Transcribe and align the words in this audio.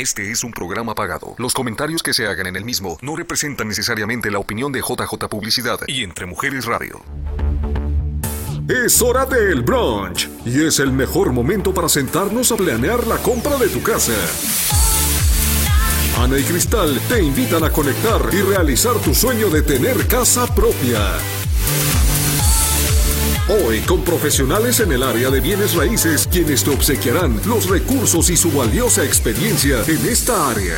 Este 0.00 0.30
es 0.30 0.44
un 0.44 0.52
programa 0.52 0.94
pagado. 0.94 1.34
Los 1.36 1.52
comentarios 1.52 2.02
que 2.02 2.14
se 2.14 2.26
hagan 2.26 2.46
en 2.46 2.56
el 2.56 2.64
mismo 2.64 2.96
no 3.02 3.16
representan 3.16 3.68
necesariamente 3.68 4.30
la 4.30 4.38
opinión 4.38 4.72
de 4.72 4.80
JJ 4.80 5.28
Publicidad 5.28 5.78
y 5.86 6.04
Entre 6.04 6.24
Mujeres 6.24 6.64
Radio. 6.64 7.02
Es 8.66 9.02
hora 9.02 9.26
del 9.26 9.60
brunch 9.60 10.26
y 10.46 10.64
es 10.64 10.78
el 10.78 10.90
mejor 10.90 11.34
momento 11.34 11.74
para 11.74 11.90
sentarnos 11.90 12.50
a 12.50 12.56
planear 12.56 13.06
la 13.06 13.18
compra 13.18 13.58
de 13.58 13.68
tu 13.68 13.82
casa. 13.82 14.14
Ana 16.16 16.38
y 16.38 16.44
Cristal 16.44 16.98
te 17.06 17.22
invitan 17.22 17.62
a 17.64 17.70
conectar 17.70 18.22
y 18.32 18.40
realizar 18.40 18.94
tu 19.04 19.14
sueño 19.14 19.50
de 19.50 19.60
tener 19.60 20.08
casa 20.08 20.46
propia. 20.54 21.18
Hoy 23.50 23.80
con 23.80 24.04
profesionales 24.04 24.78
en 24.78 24.92
el 24.92 25.02
área 25.02 25.28
de 25.28 25.40
bienes 25.40 25.74
raíces 25.74 26.28
quienes 26.30 26.62
te 26.62 26.70
obsequiarán 26.70 27.40
los 27.46 27.68
recursos 27.68 28.30
y 28.30 28.36
su 28.36 28.52
valiosa 28.52 29.04
experiencia 29.04 29.82
en 29.88 30.08
esta 30.08 30.50
área. 30.50 30.76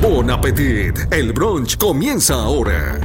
Bon 0.00 0.30
appetit, 0.30 0.96
el 1.10 1.34
brunch 1.34 1.76
comienza 1.76 2.32
ahora. 2.32 2.98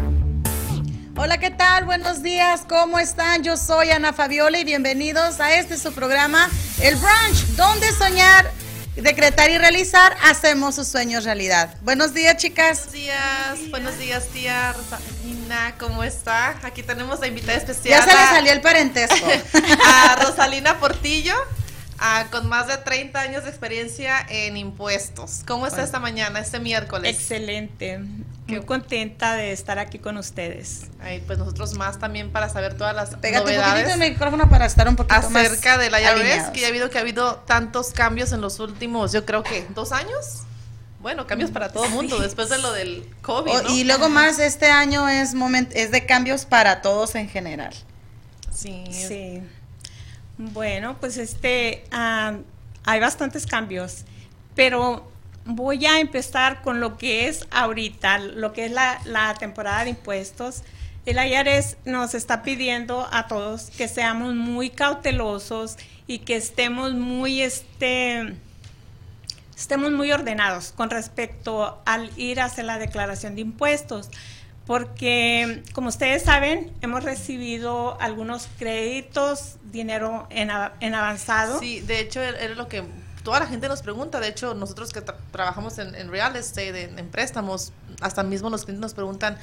Hola, 1.18 1.38
¿qué 1.38 1.52
tal? 1.52 1.84
Buenos 1.84 2.24
días, 2.24 2.62
¿cómo 2.66 2.98
están? 2.98 3.44
Yo 3.44 3.58
soy 3.58 3.90
Ana 3.90 4.14
Fabiola 4.14 4.58
y 4.58 4.64
bienvenidos 4.64 5.42
a 5.42 5.56
este 5.56 5.78
su 5.78 5.92
programa, 5.92 6.50
El 6.82 6.96
Brunch, 6.96 7.46
donde 7.58 7.92
soñar 7.92 8.50
decretar 8.96 9.50
y 9.50 9.58
realizar, 9.58 10.16
hacemos 10.24 10.76
sus 10.76 10.88
sueños 10.88 11.24
realidad. 11.24 11.76
Buenos 11.82 12.14
días, 12.14 12.38
chicas. 12.38 12.88
Buenos 12.88 12.94
días, 12.94 13.70
buenos 13.70 13.98
días, 14.00 14.28
tía 14.28 14.74
Rosalina, 14.74 15.76
¿cómo 15.80 16.04
está? 16.04 16.60
Aquí 16.64 16.84
tenemos 16.84 17.20
la 17.20 17.28
invitada 17.28 17.58
especial. 17.58 18.00
Ya 18.00 18.06
se 18.06 18.18
le 18.18 18.26
salió 18.26 18.52
el 18.52 18.62
parentesco. 18.62 19.28
a 19.86 20.16
Rosalina 20.18 20.80
Portillo, 20.80 21.36
con 22.32 22.48
más 22.48 22.68
de 22.68 22.78
30 22.78 23.20
años 23.20 23.44
de 23.44 23.50
experiencia 23.50 24.26
en 24.30 24.58
impuestos. 24.58 25.42
¿Cómo 25.46 25.68
está 25.68 25.84
esta 25.84 26.00
mañana, 26.00 26.40
este 26.40 26.60
miércoles? 26.60 27.16
Excelente. 27.16 28.00
Muy 28.48 28.62
contenta 28.66 29.36
de 29.36 29.52
estar 29.52 29.80
aquí 29.80 30.00
con 30.00 30.18
ustedes. 30.18 30.88
Ay, 31.00 31.24
pues 31.26 31.40
nosotros 31.40 31.74
más 31.76 32.00
también 32.00 32.32
para 32.32 32.50
saber 32.50 32.74
todas 32.74 32.96
las 32.96 33.16
Pégate 33.16 33.44
novedades. 33.44 33.68
un 33.68 33.74
poquito 33.74 34.04
el 34.04 34.12
micrófono 34.12 34.50
para 34.50 34.66
estar 34.66 34.88
un 34.90 34.96
poquito 34.96 35.16
acerca 35.16 35.78
más 35.78 35.80
de 35.80 35.90
la 35.90 36.02
llave 36.02 36.24
que 36.54 36.60
ya 36.60 36.68
ha 36.68 36.70
habido 36.70 36.90
que 36.90 36.98
ha 36.98 37.02
habido 37.02 37.36
tantos 37.46 37.92
cambios 37.92 38.34
en 38.34 38.42
los 38.42 38.60
últimos, 38.60 39.12
yo 39.12 39.26
creo 39.26 39.44
que 39.44 39.66
dos 39.74 39.92
años. 39.92 40.44
Bueno, 41.00 41.26
cambios 41.26 41.50
para 41.50 41.70
todo 41.72 41.86
el 41.86 41.92
mundo 41.92 42.20
después 42.20 42.50
de 42.50 42.60
lo 42.60 42.74
del 42.74 43.08
COVID. 43.22 43.52
Oh, 43.52 43.62
¿no? 43.64 43.70
Y 43.76 43.86
luego 43.86 44.10
más 44.10 44.38
este 44.38 44.68
año 44.68 45.08
es 45.08 45.34
moment, 45.34 45.72
es 45.74 45.92
de 45.92 46.06
cambios 46.06 46.46
para 46.46 46.82
todos 46.82 47.16
en 47.16 47.28
general. 47.28 47.74
Sí. 48.54 48.84
Sí. 48.92 49.42
Bueno, 50.42 50.98
pues 51.00 51.18
este 51.18 51.84
hay 51.92 53.00
bastantes 53.00 53.46
cambios, 53.46 54.06
pero 54.56 55.08
voy 55.46 55.86
a 55.86 56.00
empezar 56.00 56.64
con 56.64 56.80
lo 56.80 56.98
que 56.98 57.28
es 57.28 57.46
ahorita, 57.52 58.18
lo 58.18 58.52
que 58.52 58.66
es 58.66 58.72
la, 58.72 59.36
temporada 59.40 59.84
de 59.84 59.92
impuestos. 59.92 60.64
El 61.06 61.18
IRS 61.18 61.78
nos 61.86 62.16
está 62.16 62.42
pidiendo 62.42 63.08
a 63.12 63.28
todos 63.28 63.70
que 63.70 63.88
seamos 63.88 64.34
muy 64.34 64.72
cautelosos 64.72 65.78
y 66.08 66.20
que 66.20 66.38
estemos 66.38 66.94
muy, 66.94 67.44
este, 67.44 68.36
estemos 69.56 69.92
muy 69.92 70.12
ordenados 70.12 70.72
con 70.72 70.90
respecto 70.90 71.80
al 71.86 72.10
ir 72.18 72.40
a 72.40 72.46
hacer 72.46 72.66
la 72.66 72.80
declaración 72.80 73.36
de 73.36 73.42
impuestos. 73.42 74.10
Porque, 74.66 75.64
como 75.74 75.90
ustedes 75.90 76.24
saben, 76.24 76.72
hemos 76.82 77.04
recibido 77.04 78.00
algunos 78.00 78.48
créditos, 78.58 79.58
dinero 79.72 80.28
en, 80.30 80.50
en 80.80 80.94
avanzado. 80.94 81.60
Sí, 81.60 81.82
de 81.82 82.00
hecho, 82.00 82.22
era 82.22 82.56
lo 82.56 82.68
que 82.68 82.84
toda 83.24 83.40
la 83.40 83.48
gente 83.48 83.68
nos 83.68 83.82
pregunta, 83.82 84.20
de 84.20 84.28
hecho, 84.28 84.54
nosotros 84.54 84.92
que 84.92 85.02
trabajamos 85.32 85.78
en, 85.78 86.10
real 86.10 86.36
estate, 86.36 86.84
en, 86.84 87.10
préstamos, 87.10 87.74
hasta 88.02 88.24
mismo 88.24 88.50
los 88.50 88.64
clientes 88.64 88.82
nos 88.82 88.94
preguntan 88.94 89.38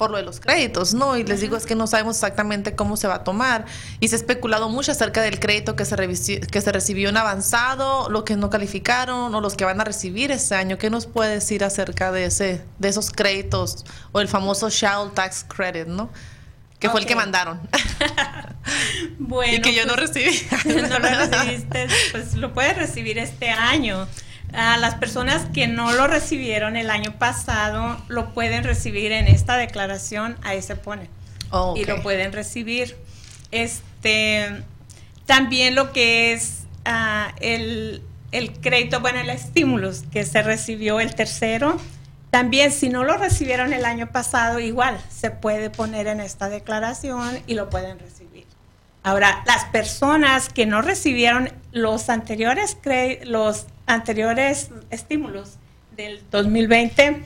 por 0.00 0.10
lo 0.10 0.16
de 0.16 0.22
los 0.22 0.40
créditos, 0.40 0.94
¿no? 0.94 1.18
Y 1.18 1.24
les 1.24 1.42
digo, 1.42 1.58
es 1.58 1.66
que 1.66 1.74
no 1.74 1.86
sabemos 1.86 2.16
exactamente 2.16 2.74
cómo 2.74 2.96
se 2.96 3.06
va 3.06 3.16
a 3.16 3.22
tomar. 3.22 3.66
Y 4.00 4.08
se 4.08 4.14
ha 4.14 4.18
especulado 4.18 4.70
mucho 4.70 4.92
acerca 4.92 5.20
del 5.20 5.38
crédito 5.38 5.76
que 5.76 5.84
se, 5.84 6.40
que 6.40 6.60
se 6.62 6.72
recibió 6.72 7.10
en 7.10 7.18
avanzado, 7.18 8.08
lo 8.08 8.24
que 8.24 8.34
no 8.34 8.48
calificaron 8.48 9.34
o 9.34 9.42
los 9.42 9.56
que 9.56 9.66
van 9.66 9.78
a 9.78 9.84
recibir 9.84 10.30
este 10.30 10.54
año. 10.54 10.78
¿Qué 10.78 10.88
nos 10.88 11.04
puede 11.04 11.34
decir 11.34 11.64
acerca 11.64 12.12
de, 12.12 12.24
ese, 12.24 12.64
de 12.78 12.88
esos 12.88 13.10
créditos 13.10 13.84
o 14.12 14.22
el 14.22 14.28
famoso 14.28 14.70
Child 14.70 15.12
Tax 15.12 15.44
Credit, 15.46 15.86
¿no? 15.86 16.08
que 16.78 16.88
fue 16.88 17.00
el 17.00 17.06
que 17.06 17.14
mandaron. 17.14 17.60
bueno, 19.18 19.52
y 19.58 19.60
que 19.60 19.74
yo 19.74 19.84
no 19.84 19.96
pues, 19.96 20.14
recibí. 20.14 20.48
no 20.88 20.98
lo 20.98 21.08
recibiste, 21.28 21.88
pues 22.10 22.34
lo 22.36 22.54
puedes 22.54 22.74
recibir 22.74 23.18
este 23.18 23.50
año. 23.50 24.08
A 24.52 24.76
las 24.78 24.96
personas 24.96 25.46
que 25.52 25.66
no 25.68 25.92
lo 25.92 26.06
recibieron 26.06 26.76
el 26.76 26.90
año 26.90 27.18
pasado 27.18 27.96
lo 28.08 28.34
pueden 28.34 28.64
recibir 28.64 29.12
en 29.12 29.28
esta 29.28 29.56
declaración, 29.56 30.36
ahí 30.42 30.60
se 30.62 30.76
pone. 30.76 31.08
Oh, 31.50 31.74
y 31.76 31.84
lo 31.84 32.02
pueden 32.02 32.32
recibir. 32.32 32.96
Este, 33.50 34.62
también 35.26 35.74
lo 35.74 35.92
que 35.92 36.32
es 36.32 36.64
ah, 36.84 37.34
el, 37.40 38.02
el 38.32 38.52
crédito, 38.60 39.00
bueno, 39.00 39.20
el 39.20 39.30
estímulo 39.30 39.90
que 40.12 40.24
se 40.24 40.42
recibió 40.42 41.00
el 41.00 41.14
tercero, 41.14 41.78
también, 42.30 42.70
si 42.70 42.88
no 42.88 43.02
lo 43.02 43.16
recibieron 43.16 43.72
el 43.72 43.84
año 43.84 44.12
pasado, 44.12 44.60
igual 44.60 44.96
se 45.10 45.32
puede 45.32 45.68
poner 45.68 46.06
en 46.06 46.20
esta 46.20 46.48
declaración 46.48 47.40
y 47.48 47.54
lo 47.54 47.68
pueden 47.68 47.98
recibir. 47.98 48.19
Ahora, 49.02 49.42
las 49.46 49.64
personas 49.66 50.48
que 50.48 50.66
no 50.66 50.82
recibieron 50.82 51.50
los 51.72 52.08
anteriores, 52.08 52.76
los 53.24 53.66
anteriores 53.86 54.70
estímulos 54.90 55.56
del 55.96 56.22
2020, 56.30 57.24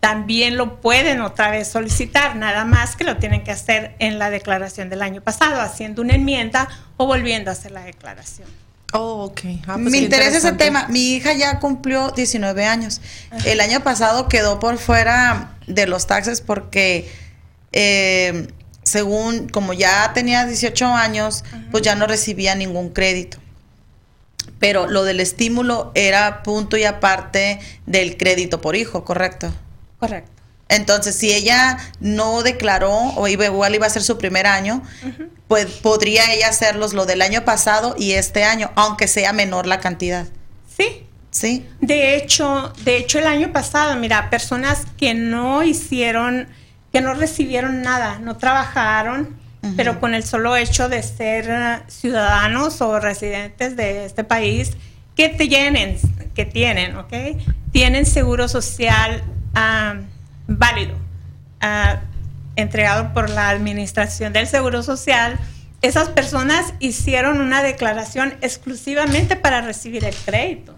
también 0.00 0.56
lo 0.56 0.80
pueden 0.80 1.20
otra 1.20 1.50
vez 1.50 1.68
solicitar, 1.68 2.36
nada 2.36 2.64
más 2.64 2.96
que 2.96 3.04
lo 3.04 3.18
tienen 3.18 3.44
que 3.44 3.50
hacer 3.50 3.94
en 3.98 4.18
la 4.18 4.30
declaración 4.30 4.88
del 4.88 5.02
año 5.02 5.20
pasado, 5.20 5.60
haciendo 5.60 6.00
una 6.00 6.14
enmienda 6.14 6.68
o 6.96 7.06
volviendo 7.06 7.50
a 7.50 7.52
hacer 7.52 7.72
la 7.72 7.82
declaración. 7.82 8.48
Oh, 8.92 9.24
ok. 9.24 9.40
Ah, 9.66 9.74
pues 9.74 9.90
Me 9.90 9.98
interesa 9.98 10.38
ese 10.38 10.52
tema. 10.52 10.88
Mi 10.88 11.14
hija 11.14 11.32
ya 11.34 11.60
cumplió 11.60 12.10
19 12.10 12.64
años. 12.64 13.00
El 13.44 13.60
año 13.60 13.80
pasado 13.84 14.26
quedó 14.28 14.58
por 14.58 14.78
fuera 14.78 15.56
de 15.66 15.86
los 15.86 16.06
taxes 16.06 16.40
porque, 16.40 17.10
eh, 17.72 18.48
según, 18.82 19.48
como 19.48 19.72
ya 19.72 20.12
tenía 20.14 20.46
18 20.46 20.86
años, 20.86 21.44
pues 21.70 21.82
ya 21.82 21.94
no 21.94 22.06
recibía 22.06 22.54
ningún 22.54 22.90
crédito. 22.90 23.38
Pero 24.58 24.86
lo 24.88 25.04
del 25.04 25.20
estímulo 25.20 25.92
era 25.94 26.42
punto 26.42 26.76
y 26.76 26.84
aparte 26.84 27.60
del 27.86 28.16
crédito 28.16 28.60
por 28.60 28.76
hijo, 28.76 29.04
¿correcto? 29.04 29.52
Correcto. 29.98 30.30
Entonces, 30.68 31.16
si 31.16 31.32
ella 31.32 31.78
no 31.98 32.42
declaró 32.42 32.92
o 32.92 33.26
iba, 33.26 33.44
igual 33.44 33.74
iba 33.74 33.86
a 33.86 33.90
ser 33.90 34.02
su 34.02 34.18
primer 34.18 34.46
año, 34.46 34.82
pues 35.48 35.66
podría 35.66 36.32
ella 36.32 36.48
hacerlos 36.48 36.92
lo 36.92 37.06
del 37.06 37.22
año 37.22 37.44
pasado 37.44 37.96
y 37.98 38.12
este 38.12 38.44
año, 38.44 38.70
aunque 38.76 39.08
sea 39.08 39.32
menor 39.32 39.66
la 39.66 39.80
cantidad. 39.80 40.26
Sí. 40.76 41.06
Sí. 41.32 41.66
De 41.80 42.16
hecho, 42.16 42.72
de 42.84 42.96
hecho 42.96 43.18
el 43.18 43.26
año 43.26 43.52
pasado, 43.52 43.96
mira, 43.96 44.30
personas 44.30 44.82
que 44.96 45.14
no 45.14 45.62
hicieron, 45.62 46.48
que 46.92 47.00
no 47.00 47.14
recibieron 47.14 47.82
nada, 47.82 48.18
no 48.18 48.36
trabajaron, 48.36 49.36
pero 49.76 50.00
con 50.00 50.14
el 50.14 50.24
solo 50.24 50.56
hecho 50.56 50.88
de 50.88 51.02
ser 51.02 51.82
ciudadanos 51.86 52.80
o 52.80 52.98
residentes 52.98 53.76
de 53.76 54.06
este 54.06 54.24
país, 54.24 54.76
que 55.14 55.28
tienen, 55.28 55.98
que 56.34 56.46
tienen, 56.46 56.96
¿ok? 56.96 57.12
Tienen 57.70 58.06
seguro 58.06 58.48
social 58.48 59.22
válido, 60.46 60.94
ah, 61.60 62.00
entregado 62.56 63.12
por 63.12 63.30
la 63.30 63.50
Administración 63.50 64.32
del 64.32 64.46
Seguro 64.46 64.82
Social, 64.82 65.38
esas 65.82 66.08
personas 66.08 66.74
hicieron 66.78 67.40
una 67.40 67.62
declaración 67.62 68.34
exclusivamente 68.42 69.36
para 69.36 69.62
recibir 69.62 70.04
el 70.04 70.14
crédito. 70.14 70.76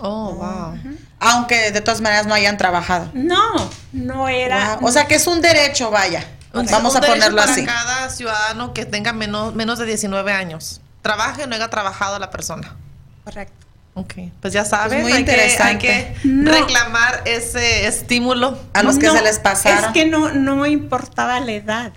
Oh, 0.00 0.32
wow. 0.34 0.78
Aunque 1.20 1.72
de 1.72 1.80
todas 1.80 2.00
maneras 2.00 2.26
no 2.26 2.34
hayan 2.34 2.56
trabajado. 2.56 3.10
No, 3.14 3.70
no 3.92 4.28
era. 4.28 4.78
O 4.82 4.90
sea 4.90 5.06
que 5.06 5.16
es 5.16 5.26
un 5.26 5.40
derecho, 5.40 5.90
vaya. 5.90 6.24
Vamos 6.52 6.96
a 6.96 7.00
ponerlo 7.00 7.36
para 7.36 7.52
así. 7.52 7.64
cada 7.64 8.10
ciudadano 8.10 8.72
que 8.72 8.86
tenga 8.86 9.12
menos, 9.12 9.54
menos 9.54 9.78
de 9.78 9.86
19 9.86 10.32
años. 10.32 10.80
Trabaje 11.02 11.44
o 11.44 11.46
no 11.46 11.54
haya 11.54 11.68
trabajado 11.68 12.18
la 12.18 12.30
persona. 12.30 12.76
Correcto. 13.24 13.66
Ok, 13.94 14.14
pues 14.40 14.52
ya 14.52 14.64
saben, 14.64 15.02
muy 15.02 15.12
hay, 15.12 15.20
interesante. 15.20 15.78
Que, 15.78 15.92
hay 15.92 16.14
que 16.14 16.50
reclamar 16.50 17.22
ese 17.24 17.86
estímulo. 17.86 18.56
A 18.72 18.84
los 18.84 18.96
que 18.96 19.10
se 19.10 19.22
les 19.22 19.40
pasaron. 19.40 19.86
Es 19.86 19.90
que 19.90 20.06
no, 20.06 20.32
no 20.32 20.66
importaba 20.66 21.40
la 21.40 21.52
edad. 21.52 21.92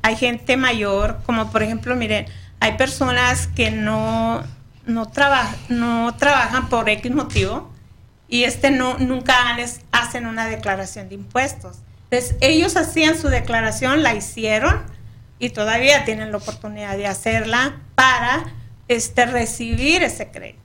Hay 0.00 0.16
gente 0.16 0.56
mayor, 0.56 1.18
como 1.26 1.50
por 1.50 1.62
ejemplo, 1.62 1.94
miren, 1.94 2.26
hay 2.60 2.76
personas 2.78 3.48
que 3.48 3.70
no, 3.70 4.42
no, 4.86 5.10
no 5.68 6.16
trabajan 6.16 6.68
por 6.68 6.88
X 6.88 7.12
motivo 7.12 7.70
y 8.28 8.44
este 8.44 8.70
no, 8.70 8.98
nunca 8.98 9.34
hacen 9.92 10.26
una 10.26 10.46
declaración 10.46 11.08
de 11.08 11.16
impuestos. 11.16 11.78
Entonces, 12.10 12.36
ellos 12.40 12.76
hacían 12.76 13.18
su 13.18 13.28
declaración, 13.28 14.02
la 14.02 14.14
hicieron 14.14 14.82
y 15.38 15.50
todavía 15.50 16.04
tienen 16.04 16.30
la 16.30 16.38
oportunidad 16.38 16.96
de 16.96 17.06
hacerla 17.06 17.80
para 17.94 18.44
este, 18.88 19.26
recibir 19.26 20.02
ese 20.02 20.30
crédito. 20.30 20.60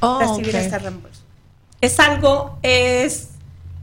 Oh, 0.00 0.18
recibir 0.20 0.56
ese 0.56 0.78
reembolso. 0.78 1.22
Es 1.80 2.00
algo, 2.00 2.58
es 2.62 3.28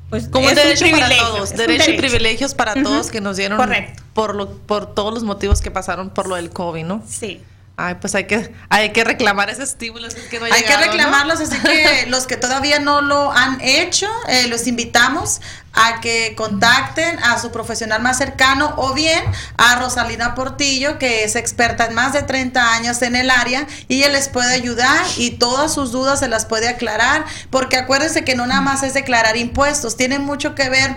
pues 0.09 0.27
Como 0.27 0.45
un 0.45 0.51
es 0.51 0.55
derecho 0.57 0.85
para 0.85 0.97
privilegio, 0.97 1.27
todos, 1.27 1.51
un 1.51 1.57
derecho 1.57 1.91
y 1.91 1.97
privilegios 1.97 2.53
para 2.53 2.75
todos 2.75 3.09
que 3.09 3.19
nos 3.19 3.37
dieron 3.37 3.57
correcto. 3.57 4.03
por 4.13 4.35
lo, 4.35 4.57
por 4.57 4.93
todos 4.93 5.13
los 5.13 5.23
motivos 5.23 5.61
que 5.61 5.71
pasaron 5.71 6.11
por 6.11 6.27
lo 6.27 6.35
del 6.35 6.51
COVID, 6.51 6.83
¿no? 6.83 7.03
Sí. 7.07 7.41
Ay, 7.75 7.95
pues 7.95 8.13
hay 8.13 8.25
que, 8.25 8.53
hay 8.69 8.91
que 8.91 9.03
reclamar 9.03 9.49
ese 9.49 9.63
estímulo, 9.63 10.07
es 10.07 10.13
que 10.13 10.39
no 10.39 10.45
Hay 10.45 10.63
que 10.63 10.77
reclamarlos, 10.77 11.41
así 11.41 11.57
que 11.57 12.05
los 12.07 12.27
que 12.27 12.37
todavía 12.37 12.77
no 12.77 13.01
lo 13.01 13.31
han 13.31 13.59
hecho, 13.61 14.07
eh, 14.27 14.47
los 14.47 14.67
invitamos 14.67 15.41
a 15.73 15.99
que 15.99 16.35
contacten 16.37 17.17
a 17.23 17.39
su 17.39 17.51
profesional 17.51 17.99
más 18.03 18.19
cercano 18.19 18.75
o 18.77 18.93
bien 18.93 19.23
a 19.57 19.79
Rosalina 19.79 20.35
Portillo, 20.35 20.99
que 20.99 21.23
es 21.23 21.35
experta 21.35 21.87
en 21.87 21.95
más 21.95 22.13
de 22.13 22.21
30 22.21 22.75
años 22.75 23.01
en 23.01 23.15
el 23.15 23.31
área 23.31 23.65
y 23.87 24.03
ella 24.03 24.09
les 24.09 24.29
puede 24.29 24.53
ayudar 24.53 25.03
y 25.17 25.31
todas 25.31 25.73
sus 25.73 25.91
dudas 25.91 26.19
se 26.19 26.27
las 26.27 26.45
puede 26.45 26.67
aclarar, 26.67 27.25
porque 27.49 27.77
acuérdense 27.77 28.23
que 28.23 28.35
no 28.35 28.45
nada 28.45 28.61
más 28.61 28.83
es 28.83 28.93
declarar 28.93 29.35
impuestos, 29.35 29.97
tiene 29.97 30.19
mucho 30.19 30.53
que 30.53 30.69
ver 30.69 30.95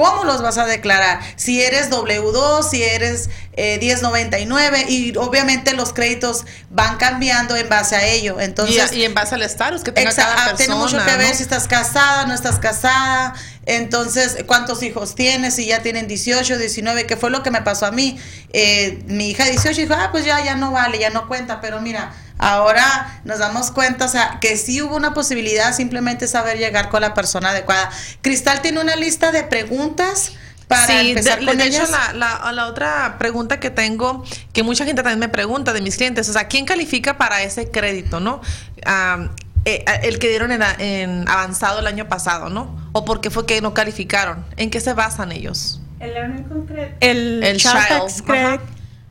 ¿Cómo 0.00 0.24
los 0.24 0.40
vas 0.40 0.56
a 0.56 0.64
declarar? 0.64 1.20
Si 1.36 1.60
eres 1.60 1.90
W2, 1.90 2.70
si 2.70 2.82
eres 2.82 3.28
eh, 3.52 3.78
1099 3.80 4.86
y 4.88 5.14
obviamente 5.18 5.74
los 5.74 5.92
créditos 5.92 6.46
van 6.70 6.96
cambiando 6.96 7.54
en 7.54 7.68
base 7.68 7.96
a 7.96 8.06
ello. 8.06 8.40
Entonces, 8.40 8.92
y, 8.92 9.00
y 9.00 9.04
en 9.04 9.12
base 9.12 9.34
al 9.34 9.42
estatus 9.42 9.84
que 9.84 9.92
tenga 9.92 10.14
cada 10.14 10.32
ah, 10.32 10.36
persona, 10.36 10.56
tiene 10.56 10.74
mucho 10.74 10.96
que 11.04 11.16
ver 11.18 11.28
¿no? 11.28 11.34
si 11.34 11.42
estás 11.42 11.68
casada, 11.68 12.24
no 12.24 12.32
estás 12.32 12.58
casada. 12.58 13.34
Entonces, 13.66 14.38
¿cuántos 14.46 14.82
hijos 14.82 15.14
tienes? 15.14 15.54
Si 15.54 15.66
ya 15.66 15.82
tienen 15.82 16.08
18, 16.08 16.58
19, 16.58 17.06
que 17.06 17.16
fue 17.16 17.30
lo 17.30 17.42
que 17.42 17.50
me 17.50 17.62
pasó 17.62 17.86
a 17.86 17.90
mí. 17.90 18.18
Eh, 18.52 19.02
mi 19.06 19.30
hija 19.30 19.44
18 19.44 19.80
dijo, 19.80 19.94
ah, 19.94 20.08
pues 20.10 20.24
ya, 20.24 20.42
ya 20.42 20.56
no 20.56 20.72
vale, 20.72 20.98
ya 20.98 21.10
no 21.10 21.28
cuenta. 21.28 21.60
Pero 21.60 21.80
mira, 21.80 22.12
ahora 22.38 23.20
nos 23.24 23.38
damos 23.38 23.70
cuenta, 23.70 24.06
o 24.06 24.08
sea, 24.08 24.38
que 24.40 24.56
sí 24.56 24.80
hubo 24.80 24.96
una 24.96 25.12
posibilidad, 25.12 25.74
simplemente 25.74 26.26
saber 26.26 26.58
llegar 26.58 26.88
con 26.88 27.02
la 27.02 27.14
persona 27.14 27.50
adecuada. 27.50 27.90
Cristal 28.22 28.62
tiene 28.62 28.80
una 28.80 28.96
lista 28.96 29.30
de 29.30 29.44
preguntas 29.44 30.32
para 30.66 30.86
sí, 30.86 31.10
empezar 31.10 31.40
de, 31.40 31.46
con 31.46 31.58
de 31.58 31.66
hecho 31.66 31.82
la, 31.90 32.12
la, 32.12 32.52
la 32.52 32.66
otra 32.66 33.16
pregunta 33.18 33.58
que 33.58 33.70
tengo, 33.70 34.24
que 34.52 34.62
mucha 34.62 34.84
gente 34.84 35.02
también 35.02 35.18
me 35.18 35.28
pregunta 35.28 35.72
de 35.72 35.80
mis 35.82 35.96
clientes, 35.96 36.28
o 36.28 36.32
sea, 36.32 36.46
¿quién 36.46 36.64
califica 36.64 37.18
para 37.18 37.42
ese 37.42 37.70
crédito, 37.70 38.20
no? 38.20 38.40
Am, 38.86 39.30
eh, 39.64 39.84
el 40.02 40.18
que 40.18 40.28
dieron 40.28 40.50
en, 40.52 41.28
avanzado 41.28 41.80
el 41.80 41.86
año 41.86 42.08
pasado, 42.08 42.48
¿no? 42.48 42.80
¿O 42.92 43.04
por 43.04 43.20
qué 43.20 43.30
fue 43.30 43.46
que 43.46 43.60
no 43.60 43.74
calificaron? 43.74 44.44
¿En 44.56 44.70
qué 44.70 44.80
se 44.80 44.94
basan 44.94 45.32
ellos? 45.32 45.80
El 45.98 46.16
earning 46.16 46.66
credit. 46.66 46.94
El, 47.00 47.42
El 47.44 47.58
child, 47.58 47.74
child, 47.74 47.88
tax 47.88 48.22
credit. 48.22 48.60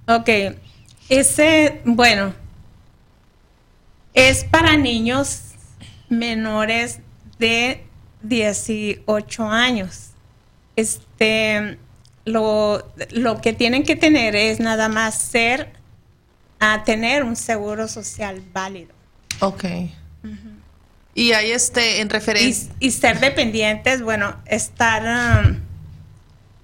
Ok. 0.07 0.57
Ese, 1.09 1.81
bueno, 1.85 2.33
es 4.13 4.43
para 4.43 4.75
niños 4.75 5.41
menores 6.09 6.99
de 7.37 7.85
18 8.23 9.43
años. 9.43 10.11
Este, 10.75 11.77
lo, 12.25 12.91
lo 13.11 13.41
que 13.41 13.53
tienen 13.53 13.83
que 13.83 13.95
tener 13.95 14.35
es 14.35 14.59
nada 14.59 14.89
más 14.89 15.15
ser, 15.15 15.73
a 16.59 16.83
tener 16.83 17.23
un 17.23 17.35
seguro 17.35 17.87
social 17.87 18.41
válido. 18.51 18.93
Ok. 19.39 19.65
Y 21.15 21.33
hay 21.33 21.51
este, 21.51 21.99
en 22.01 22.07
Y, 22.07 22.09
referencia... 22.09 22.71
y 22.79 22.91
ser 22.91 23.19
dependientes, 23.19 24.01
bueno, 24.01 24.35
estar, 24.45 25.43
um, 25.45 25.57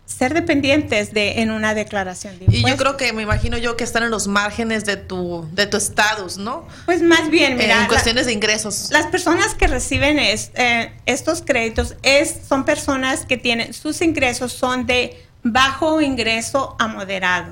ser 0.05 0.33
dependientes 0.33 1.13
de, 1.13 1.41
en 1.41 1.51
una 1.51 1.73
declaración 1.73 2.37
de 2.39 2.45
Y 2.45 2.47
yo 2.47 2.55
impuestos. 2.57 2.81
creo 2.81 2.97
que, 2.97 3.11
me 3.11 3.23
imagino 3.23 3.57
yo, 3.57 3.75
que 3.75 3.83
están 3.83 4.03
en 4.03 4.11
los 4.11 4.27
márgenes 4.27 4.85
de 4.85 4.97
tu 4.97 5.49
de 5.51 5.65
tu 5.65 5.77
estatus, 5.77 6.37
¿no? 6.37 6.67
Pues 6.85 7.01
más 7.01 7.29
bien, 7.29 7.57
mira, 7.57 7.73
en 7.73 7.81
la- 7.81 7.87
cuestiones 7.87 8.27
de 8.27 8.33
ingresos. 8.33 8.89
las 8.91 9.07
personas 9.07 9.55
que 9.55 9.67
reciben 9.67 10.19
es- 10.19 10.51
eh, 10.55 10.91
estos 11.05 11.41
créditos 11.41 11.95
es, 12.03 12.35
son 12.47 12.63
personas 12.65 13.25
que 13.25 13.37
tienen, 13.37 13.73
sus 13.73 14.01
ingresos 14.01 14.53
son 14.53 14.85
de 14.85 15.21
bajo 15.43 15.99
ingreso 16.01 16.75
a 16.79 16.87
moderado. 16.87 17.51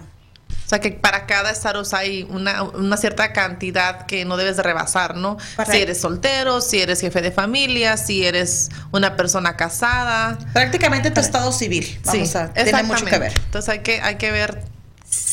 O 0.66 0.70
sea, 0.70 0.80
que 0.80 0.92
para 0.92 1.26
cada 1.26 1.52
estatus 1.52 1.94
hay 1.94 2.24
una, 2.30 2.64
una 2.64 2.98
cierta 2.98 3.34
cantidad 3.34 4.06
que 4.06 4.26
no 4.26 4.38
debes 4.38 4.58
de 4.58 4.64
rebasar, 4.64 5.16
¿no? 5.16 5.38
Correcto. 5.56 5.72
Si 5.72 5.82
eres 5.82 6.02
soltero, 6.02 6.62
si 6.62 6.82
eres 6.82 7.02
jefe 7.02 7.22
de 7.22 7.32
familia, 7.32 7.98
si 7.98 8.26
eres 8.26 8.70
una 8.92 9.16
persona 9.16 9.56
casada. 9.56 10.38
Prácticamente 10.54 11.12
tu 11.12 11.20
estado 11.20 11.52
civil. 11.52 12.00
Vamos 12.06 12.30
sí, 12.30 12.38
a, 12.38 12.54
tiene 12.54 12.84
mucho 12.84 13.06
que 13.06 13.20
ver. 13.20 13.34
Entonces 13.46 13.70
hay 13.70 13.80
que, 13.80 14.02
hay 14.02 14.16
que 14.16 14.32
ver 14.32 14.64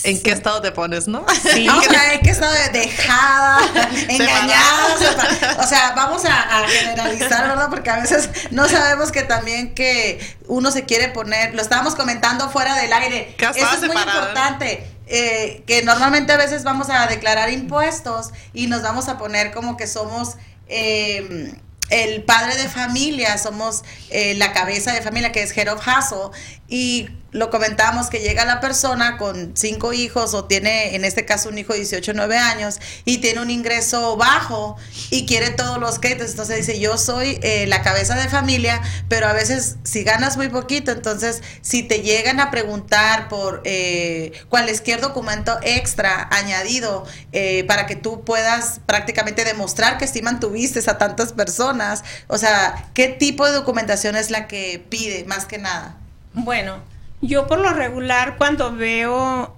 en 0.03 0.23
qué 0.23 0.31
estado 0.31 0.61
te 0.61 0.73
pones, 0.73 1.09
¿no? 1.09 1.25
Sí. 1.53 1.67
Vamos 1.69 1.87
a 1.89 2.09
ver 2.09 2.21
qué 2.21 2.31
estado 2.31 2.53
de 2.53 2.81
dejada, 2.81 3.61
engañada. 4.09 5.59
O 5.59 5.67
sea, 5.67 5.93
vamos 5.95 6.25
a, 6.25 6.59
a 6.59 6.69
generalizar, 6.69 7.49
¿verdad? 7.49 7.69
Porque 7.71 7.91
a 7.91 8.01
veces 8.01 8.31
no 8.51 8.69
sabemos 8.69 9.13
que 9.13 9.23
también 9.23 9.75
que 9.75 10.37
uno 10.47 10.71
se 10.71 10.85
quiere 10.85 11.09
poner, 11.09 11.55
lo 11.55 11.63
estábamos 11.63 11.95
comentando 11.95 12.49
fuera 12.51 12.75
del 12.77 12.93
aire. 12.93 13.37
Eso 13.39 13.75
es 13.75 13.83
muy 13.83 13.97
importante. 13.97 14.87
Eh, 15.13 15.65
que 15.67 15.83
normalmente 15.83 16.33
a 16.33 16.37
veces 16.37 16.63
vamos 16.63 16.89
a 16.89 17.09
declarar 17.09 17.51
impuestos 17.51 18.31
y 18.55 18.69
nos 18.69 18.83
vamos 18.83 19.09
a 19.09 19.19
poner 19.19 19.51
como 19.51 19.77
que 19.77 19.89
somos 19.89 20.37
eh, 20.69 21.53
el 21.91 22.23
padre 22.23 22.57
de 22.57 22.69
familia, 22.69 23.37
somos 23.37 23.83
eh, 24.11 24.37
la 24.37 24.53
cabeza 24.53 24.93
de 24.93 25.03
familia 25.03 25.33
que 25.33 25.43
es 25.43 25.57
head 25.57 25.67
of 25.67 25.81
household 25.81 26.33
y 26.69 27.09
lo 27.33 27.51
comentábamos 27.51 28.09
que 28.09 28.21
llega 28.21 28.45
la 28.45 28.61
persona 28.61 29.17
con 29.17 29.57
cinco 29.57 29.93
hijos 29.93 30.35
o 30.35 30.45
tiene 30.47 30.95
en 30.97 31.05
este 31.05 31.25
caso 31.25 31.49
un 31.49 31.59
hijo 31.59 31.73
de 31.73 31.81
18 31.81 32.13
9 32.15 32.37
años 32.37 32.81
y 33.05 33.19
tiene 33.19 33.41
un 33.41 33.51
ingreso 33.51 34.17
bajo 34.17 34.77
y 35.11 35.27
quiere 35.27 35.51
todos 35.51 35.79
los 35.79 35.99
créditos. 35.99 36.31
Entonces 36.31 36.67
dice 36.67 36.81
yo 36.81 36.99
soy 36.99 37.39
eh, 37.43 37.67
la 37.67 37.83
cabeza 37.83 38.15
de 38.17 38.29
familia 38.29 38.81
pero 39.09 39.29
a 39.29 39.33
veces 39.33 39.77
si 39.85 40.03
ganas 40.03 40.37
muy 40.37 40.49
poquito 40.49 40.91
entonces 40.91 41.43
si 41.61 41.83
te 41.83 42.01
llegan 42.01 42.41
a 42.41 42.51
preguntar 42.51 43.29
por 43.29 43.63
eh, 43.65 44.33
cualquier 44.49 45.01
documento 45.01 45.59
extra 45.63 46.29
añadido 46.31 47.07
eh, 47.33 47.65
para 47.65 47.87
que 47.87 47.97
tú 47.97 48.25
puedas 48.25 48.81
prácticamente 48.87 49.45
demostrar 49.45 49.99
que 49.99 50.07
sí 50.07 50.23
mantuviste 50.23 50.81
a 50.91 50.99
tantas 50.99 51.33
personas 51.33 52.05
o 52.29 52.39
sea 52.39 52.89
qué 52.95 53.09
tipo 53.09 53.47
de 53.47 53.53
documentación 53.53 54.17
es 54.17 54.31
la 54.31 54.49
que 54.49 54.85
pide 54.89 55.25
más 55.25 55.47
que 55.47 55.59
nada 55.59 55.97
Bueno, 56.33 56.81
yo 57.21 57.47
por 57.47 57.59
lo 57.59 57.71
regular 57.73 58.37
cuando 58.37 58.75
veo... 58.75 59.57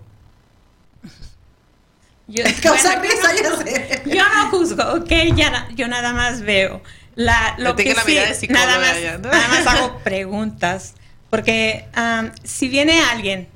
Yo, 2.28 2.44
Causa 2.62 2.98
bueno, 2.98 3.02
risa, 3.02 3.34
ya 3.34 3.56
sé. 3.64 4.02
Yo 4.06 4.22
no 4.26 4.50
juzgo, 4.50 4.82
ok, 4.94 5.10
ya, 5.34 5.50
na- 5.50 5.68
yo 5.74 5.88
nada 5.88 6.12
más 6.12 6.40
veo. 6.42 6.82
La, 7.14 7.54
lo 7.58 7.76
que 7.76 7.92
la 7.92 8.02
sí, 8.02 8.46
nada 8.48 8.78
más, 8.78 9.02
ya, 9.02 9.18
¿no? 9.18 9.28
nada 9.30 9.48
más 9.48 9.66
hago 9.66 9.98
preguntas. 10.04 10.94
Porque 11.28 11.86
am, 11.94 12.30
si 12.44 12.68
viene 12.68 13.00
alguien 13.02 13.48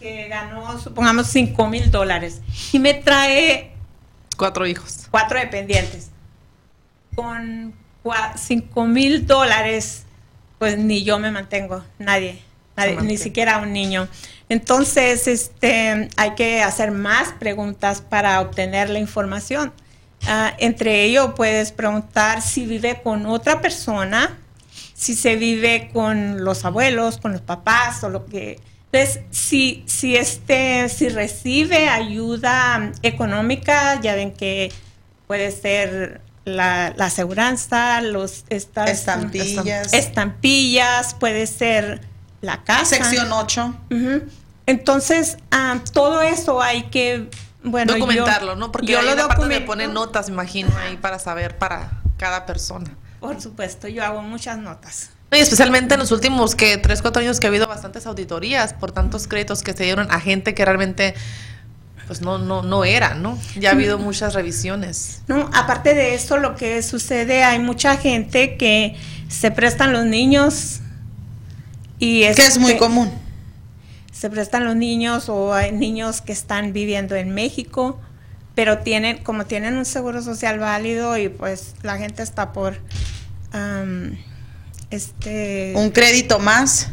que 0.00 0.28
ganó, 0.28 0.78
supongamos, 0.78 1.28
5 1.28 1.66
mil 1.68 1.90
dólares 1.90 2.40
y 2.72 2.78
me 2.78 2.94
trae 2.94 3.72
Cuatro 4.36 4.66
hijos. 4.66 5.06
cuatro 5.10 5.38
dependientes 5.38 6.08
con 7.14 7.74
5 8.36 8.86
mil 8.86 9.26
dólares, 9.26 10.04
pues 10.58 10.78
ni 10.78 11.04
yo 11.04 11.18
me 11.18 11.30
mantengo, 11.30 11.84
nadie, 11.98 12.42
nadie, 12.86 13.02
ni 13.02 13.16
siquiera 13.16 13.58
un 13.58 13.72
niño. 13.72 14.08
Entonces, 14.48 15.28
este, 15.28 16.08
hay 16.16 16.34
que 16.34 16.62
hacer 16.62 16.90
más 16.90 17.32
preguntas 17.38 18.00
para 18.00 18.40
obtener 18.40 18.90
la 18.90 18.98
información. 18.98 19.72
Ah, 20.26 20.52
entre 20.58 21.04
ello, 21.04 21.34
puedes 21.34 21.72
preguntar 21.72 22.42
si 22.42 22.66
vive 22.66 23.00
con 23.02 23.26
otra 23.26 23.60
persona, 23.60 24.38
si 24.94 25.14
se 25.14 25.36
vive 25.36 25.90
con 25.92 26.44
los 26.44 26.64
abuelos, 26.64 27.18
con 27.18 27.32
los 27.32 27.40
papás 27.40 28.02
o 28.04 28.10
lo 28.10 28.26
que. 28.26 28.60
Entonces, 28.92 29.22
si, 29.30 29.84
si, 29.86 30.16
este, 30.16 30.88
si 30.88 31.08
recibe 31.08 31.88
ayuda 31.88 32.92
económica, 33.02 34.00
ya 34.00 34.16
ven 34.16 34.32
que 34.32 34.72
puede 35.28 35.52
ser 35.52 36.20
la, 36.44 36.92
la 36.96 37.06
aseguranza, 37.06 38.00
los 38.00 38.44
estas 38.48 38.90
Estampillas. 38.90 39.92
estampillas, 39.94 41.14
puede 41.14 41.46
ser 41.46 42.00
la 42.40 42.62
casa. 42.64 42.84
sección 42.86 43.30
8 43.32 43.74
Ujú. 43.90 44.22
Entonces, 44.66 45.36
ah, 45.50 45.78
todo 45.92 46.22
eso 46.22 46.62
hay 46.62 46.84
que 46.84 47.28
bueno, 47.62 47.92
yo- 47.92 47.98
Documentarlo, 47.98 48.56
¿no? 48.56 48.72
Porque 48.72 48.92
yo 48.92 48.98
hay 49.00 49.04
lo 49.06 49.12
una 49.12 49.22
parte 49.28 49.42
de 49.42 49.48
documento. 49.48 49.66
poner 49.66 49.90
notas, 49.90 50.28
imagino, 50.28 50.70
ahí 50.78 50.96
para 50.96 51.18
saber 51.18 51.58
para 51.58 51.90
cada 52.16 52.46
persona. 52.46 52.90
Por 53.20 53.38
supuesto, 53.40 53.86
yo 53.88 54.02
hago 54.04 54.22
muchas 54.22 54.56
notas. 54.58 55.10
No, 55.30 55.36
Y 55.36 55.40
especialmente 55.40 55.94
en 55.94 56.00
los 56.00 56.10
últimos 56.10 56.54
que 56.54 56.78
tres, 56.78 57.02
cuatro 57.02 57.20
años 57.22 57.38
que 57.38 57.46
ha 57.46 57.50
habido 57.50 57.66
bastantes 57.68 58.06
auditorías 58.06 58.72
por 58.72 58.92
tantos 58.92 59.28
créditos 59.28 59.62
que 59.62 59.74
se 59.74 59.84
dieron 59.84 60.10
a 60.10 60.20
gente 60.20 60.54
que 60.54 60.64
realmente 60.64 61.14
pues 62.06 62.22
no, 62.22 62.38
no, 62.38 62.62
no 62.62 62.84
era, 62.84 63.14
¿no? 63.14 63.38
Ya 63.56 63.68
ha 63.68 63.72
habido 63.72 63.96
muchas 63.98 64.34
revisiones. 64.34 65.20
No, 65.28 65.48
aparte 65.52 65.94
de 65.94 66.14
eso, 66.14 66.38
lo 66.38 66.56
que 66.56 66.82
sucede, 66.82 67.44
hay 67.44 67.60
mucha 67.60 67.96
gente 67.98 68.56
que 68.56 68.96
se 69.28 69.50
prestan 69.52 69.92
los 69.92 70.06
niños 70.06 70.80
y 72.00 72.22
que 72.34 72.42
es 72.42 72.58
muy 72.58 72.72
este, 72.72 72.78
común 72.80 73.12
se 74.20 74.28
prestan 74.28 74.66
los 74.66 74.76
niños 74.76 75.30
o 75.30 75.54
hay 75.54 75.72
niños 75.72 76.20
que 76.20 76.32
están 76.32 76.74
viviendo 76.74 77.16
en 77.16 77.30
México, 77.30 77.98
pero 78.54 78.80
tienen, 78.80 79.24
como 79.24 79.46
tienen 79.46 79.78
un 79.78 79.86
seguro 79.86 80.22
social 80.22 80.58
válido 80.58 81.16
y 81.16 81.30
pues 81.30 81.74
la 81.82 81.96
gente 81.96 82.22
está 82.22 82.52
por 82.52 82.76
am, 83.52 84.18
este 84.90 85.72
Un 85.76 85.90
crédito 85.90 86.40
más 86.40 86.88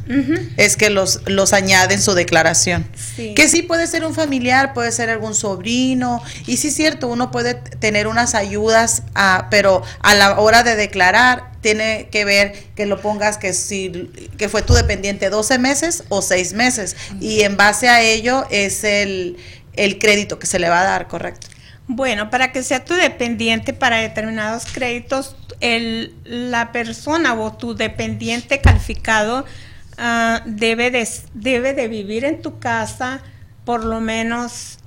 es 0.56 0.78
que 0.78 0.90
los, 0.90 1.22
los 1.26 1.52
añade 1.52 1.96
en 1.96 2.02
su 2.02 2.14
declaración. 2.14 2.88
Sí. 2.96 3.34
Que 3.34 3.50
sí 3.50 3.64
puede 3.64 3.88
ser 3.88 4.06
un 4.06 4.14
familiar, 4.14 4.74
puede 4.74 4.92
ser 4.92 5.10
algún 5.10 5.34
sobrino. 5.34 6.22
Y 6.46 6.58
sí 6.58 6.68
es 6.68 6.76
cierto, 6.76 7.08
uno 7.08 7.32
puede 7.32 7.56
tener 7.56 8.08
unas 8.08 8.36
ayudas, 8.36 9.02
ah, 9.16 9.48
pero 9.50 9.82
a 10.02 10.14
la 10.14 10.40
hora 10.40 10.62
de 10.62 10.76
declarar 10.76 11.57
tiene 11.68 12.08
que 12.10 12.24
ver 12.24 12.54
que 12.78 12.86
lo 12.86 13.02
pongas 13.02 13.38
que 13.38 13.52
si 13.52 14.10
que 14.38 14.48
fue 14.48 14.62
tu 14.62 14.74
dependiente 14.74 15.30
12 15.30 15.60
meses 15.60 16.06
o 16.08 16.22
6 16.22 16.54
meses. 16.54 16.96
Y 17.20 17.42
en 17.42 17.58
base 17.58 17.90
a 17.90 18.02
ello 18.02 18.46
es 18.50 18.86
el, 18.86 19.36
el 19.74 20.00
crédito 20.00 20.40
que 20.40 20.48
se 20.48 20.60
le 20.60 20.70
va 20.70 20.80
a 20.80 20.86
dar, 20.86 21.10
¿correcto? 21.10 21.48
Bueno, 21.88 22.30
para 22.30 22.54
que 22.54 22.64
sea 22.64 22.86
tu 22.86 22.94
dependiente 22.94 23.74
para 23.74 23.98
determinados 23.98 24.66
créditos, 24.66 25.36
el, 25.60 26.16
la 26.24 26.72
persona 26.72 27.34
o 27.34 27.52
tu 27.52 27.76
dependiente 27.76 28.62
calificado 28.62 29.44
ah, 29.98 30.44
debe, 30.46 30.90
de, 30.90 31.06
debe 31.34 31.74
de 31.74 31.90
vivir 31.90 32.24
en 32.24 32.42
tu 32.42 32.60
casa 32.60 33.20
por 33.66 33.84
lo 33.84 34.00
menos 34.00 34.78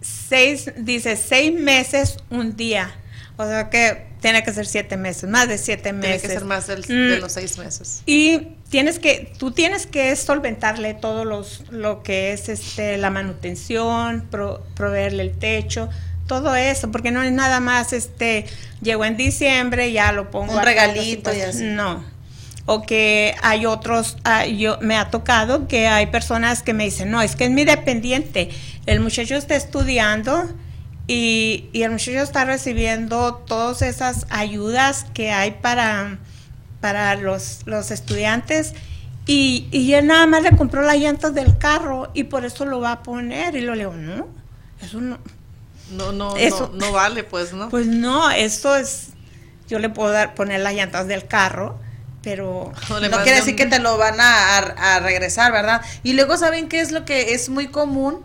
seis, 0.00 0.70
dice 0.76 1.16
seis 1.16 1.52
meses, 1.52 2.18
un 2.30 2.54
día. 2.54 2.94
O 3.36 3.44
sea 3.44 3.70
que 3.70 4.09
tiene 4.20 4.42
que 4.42 4.52
ser 4.52 4.66
siete 4.66 4.96
meses, 4.96 5.28
más 5.28 5.48
de 5.48 5.58
siete 5.58 5.92
meses. 5.92 6.20
Tiene 6.22 6.34
que 6.34 6.38
ser 6.40 6.44
más 6.46 6.66
del- 6.66 6.80
Mm, 6.82 7.10
de 7.14 7.18
los 7.20 7.32
seis 7.32 7.58
meses. 7.58 8.02
y 8.06 8.48
tienes 8.70 8.98
que, 8.98 9.32
tú 9.38 9.50
tienes 9.52 9.86
que 9.86 10.14
solventarle 10.16 10.94
todo 10.94 11.24
los, 11.24 11.64
lo 11.70 12.02
que 12.02 12.32
es 12.32 12.48
este, 12.48 12.96
la 12.98 13.10
manutención, 13.10 14.26
pro- 14.30 14.62
proveerle 14.74 15.22
el 15.24 15.32
techo, 15.32 15.88
todo 16.26 16.54
eso, 16.54 16.92
porque 16.92 17.10
no 17.10 17.22
es 17.22 17.32
nada 17.32 17.58
más, 17.60 17.92
este, 17.92 18.44
llegó 18.82 19.04
en 19.04 19.16
diciembre, 19.16 19.90
ya 19.92 20.12
lo 20.12 20.30
pongo. 20.30 20.54
Un 20.56 20.62
regalito 20.62 21.34
y 21.34 21.40
así. 21.40 21.64
No. 21.64 22.04
O 22.66 22.82
que 22.82 23.34
hay 23.42 23.66
otros, 23.66 24.16
ah, 24.22 24.46
yo 24.46 24.78
me 24.80 24.96
ha 24.96 25.10
tocado 25.10 25.66
que 25.66 25.88
hay 25.88 26.06
personas 26.06 26.62
que 26.62 26.72
me 26.72 26.84
dicen, 26.84 27.10
no, 27.10 27.20
es 27.20 27.34
que 27.34 27.46
es 27.46 27.50
mi 27.50 27.64
dependiente. 27.64 28.50
El 28.86 29.00
muchacho 29.00 29.34
está 29.34 29.56
estudiando 29.56 30.48
y, 31.06 31.68
y 31.72 31.82
el 31.82 31.90
muchacho 31.92 32.18
está 32.22 32.44
recibiendo 32.44 33.34
todas 33.46 33.82
esas 33.82 34.26
ayudas 34.30 35.06
que 35.14 35.32
hay 35.32 35.52
para, 35.52 36.18
para 36.80 37.14
los, 37.16 37.60
los 37.66 37.90
estudiantes 37.90 38.74
y, 39.26 39.68
y 39.72 39.92
él 39.94 40.06
nada 40.06 40.26
más 40.26 40.42
le 40.42 40.56
compró 40.56 40.82
las 40.82 40.96
llantas 40.96 41.34
del 41.34 41.58
carro 41.58 42.10
y 42.14 42.24
por 42.24 42.44
eso 42.44 42.64
lo 42.64 42.80
va 42.80 42.92
a 42.92 43.02
poner. 43.02 43.54
Y 43.56 43.60
lo 43.60 43.74
le 43.74 43.80
digo, 43.80 43.94
no, 43.94 44.28
eso 44.82 45.00
no. 45.00 45.18
No, 45.92 46.12
no, 46.12 46.36
Eso- 46.36 46.70
no, 46.74 46.86
no 46.86 46.92
vale, 46.92 47.24
pues, 47.24 47.52
¿no? 47.52 47.68
Pues 47.68 47.86
no, 47.86 48.30
eso 48.30 48.76
es, 48.76 49.08
yo 49.68 49.78
le 49.80 49.88
puedo 49.88 50.10
dar, 50.12 50.34
poner 50.34 50.60
las 50.60 50.74
llantas 50.74 51.08
del 51.08 51.26
carro, 51.26 51.78
pero 52.22 52.72
no 53.08 53.16
quiere 53.24 53.38
decir 53.38 53.56
que 53.56 53.66
te 53.66 53.78
lo 53.80 53.98
van 53.98 54.20
a, 54.20 54.58
a- 54.58 54.94
a 54.96 55.00
regresar, 55.00 55.50
¿verdad? 55.52 55.80
Y 56.04 56.12
luego, 56.12 56.36
¿saben 56.36 56.68
qué 56.68 56.80
es 56.80 56.92
lo 56.92 57.04
que 57.04 57.34
es 57.34 57.48
muy 57.48 57.66
común? 57.68 58.20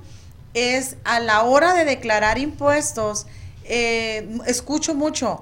Es 0.56 0.96
a 1.04 1.20
la 1.20 1.44
hora 1.44 1.74
de 1.74 1.86
declarar 1.86 2.38
impuestos, 2.40 3.28
eh, 3.66 4.28
escucho 4.48 4.96
mucho 4.96 5.42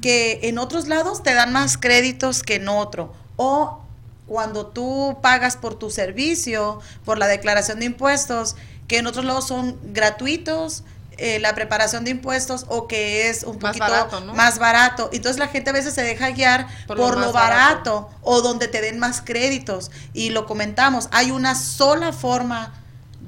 que 0.00 0.40
en 0.44 0.56
otros 0.58 0.88
lados 0.88 1.22
te 1.22 1.34
dan 1.34 1.52
más 1.52 1.76
créditos 1.76 2.42
que 2.42 2.54
en 2.54 2.68
otro. 2.68 3.12
O 3.36 3.80
cuando 4.26 4.66
tú 4.66 5.18
pagas 5.20 5.56
por 5.58 5.74
tu 5.78 5.90
servicio, 5.90 6.80
por 7.04 7.18
la 7.18 7.26
declaración 7.26 7.78
de 7.78 7.84
impuestos, 7.86 8.56
que 8.88 8.96
en 8.98 9.06
otros 9.06 9.26
lados 9.26 9.46
son 9.46 9.78
gratuitos, 9.92 10.82
eh, 11.18 11.40
la 11.40 11.54
preparación 11.54 12.04
de 12.04 12.12
impuestos 12.12 12.64
o 12.68 12.86
que 12.86 13.28
es 13.28 13.42
un 13.42 13.58
Más 13.58 13.76
poquito 13.76 13.92
barato, 13.92 14.20
¿no? 14.20 14.34
más 14.34 14.58
barato. 14.58 15.10
Entonces 15.12 15.38
la 15.38 15.48
gente 15.48 15.68
a 15.70 15.72
veces 15.74 15.92
se 15.92 16.02
deja 16.02 16.30
guiar 16.30 16.66
por, 16.86 16.96
Por 16.96 17.18
lo, 17.18 17.32
barato, 17.32 18.02
barato. 18.02 18.10
o 18.22 18.40
donde 18.40 18.68
te 18.68 18.80
den 18.80 18.98
más 18.98 19.20
créditos. 19.20 19.90
Y 20.14 20.30
lo 20.30 20.46
comentamos, 20.46 21.08
hay 21.10 21.32
una 21.32 21.54
sola 21.54 22.12
forma 22.12 22.72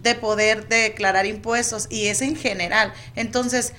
de 0.02 0.14
poder 0.14 0.68
declarar 0.68 1.26
impuestos 1.26 1.86
y 1.90 2.06
es 2.06 2.22
en 2.22 2.36
general. 2.36 2.92
Entonces, 3.16 3.72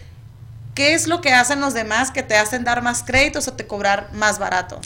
¿qué 0.76 0.94
es 0.94 1.08
lo 1.08 1.22
que 1.22 1.34
hacen 1.34 1.60
los 1.60 1.74
demás 1.74 2.12
que 2.12 2.24
te 2.24 2.36
hacen 2.36 2.64
dar 2.64 2.82
más 2.82 3.04
créditos 3.04 3.48
o 3.48 3.54
te 3.54 3.68
cobrar 3.68 4.14
más 4.14 4.40
barato? 4.40 4.80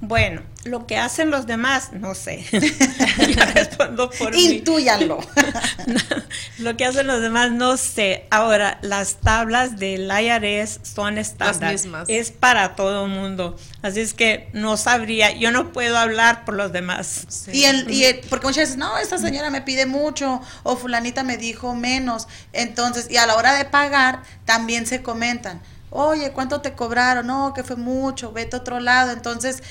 Bueno, 0.00 0.42
lo 0.64 0.86
que 0.86 0.96
hacen 0.96 1.30
los 1.30 1.46
demás, 1.46 1.90
no 1.92 2.14
sé. 2.14 2.44
Yo 2.52 3.44
respondo 3.54 4.10
por 4.10 4.32
mí. 4.32 4.44
Intúyanlo. 4.58 5.18
Lo 6.58 6.76
que 6.76 6.84
hacen 6.84 7.06
los 7.06 7.20
demás, 7.22 7.52
no 7.52 7.76
sé. 7.76 8.26
Ahora, 8.30 8.78
las 8.82 9.16
tablas 9.16 9.78
del 9.78 10.10
IRS 10.10 10.80
son 10.82 11.16
estándar. 11.18 11.72
mismas. 11.72 12.08
Es 12.08 12.30
para 12.32 12.74
todo 12.74 13.04
el 13.06 13.10
mundo. 13.12 13.56
Así 13.82 14.00
es 14.00 14.12
que 14.12 14.48
no 14.52 14.76
sabría, 14.76 15.30
yo 15.32 15.50
no 15.52 15.72
puedo 15.72 15.96
hablar 15.96 16.44
por 16.44 16.54
los 16.54 16.72
demás. 16.72 17.26
Sí. 17.28 17.52
Y, 17.54 17.64
el, 17.64 17.90
y 17.90 18.04
el- 18.04 18.20
porque 18.28 18.46
muchas 18.46 18.62
veces, 18.64 18.76
no, 18.76 18.98
esta 18.98 19.18
señora 19.18 19.50
me 19.50 19.62
pide 19.62 19.86
mucho 19.86 20.40
o 20.64 20.76
fulanita 20.76 21.22
me 21.22 21.36
dijo 21.36 21.74
menos. 21.74 22.26
Entonces, 22.52 23.06
y 23.10 23.16
a 23.18 23.26
la 23.26 23.36
hora 23.36 23.54
de 23.54 23.64
pagar, 23.64 24.22
también 24.44 24.86
se 24.86 25.00
comentan, 25.02 25.62
oye, 25.90 26.32
¿cuánto 26.32 26.60
te 26.60 26.72
cobraron? 26.72 27.28
No, 27.28 27.54
que 27.54 27.62
fue 27.62 27.76
mucho, 27.76 28.32
vete 28.32 28.56
a 28.56 28.58
otro 28.58 28.80
lado. 28.80 29.12
Entonces, 29.12 29.62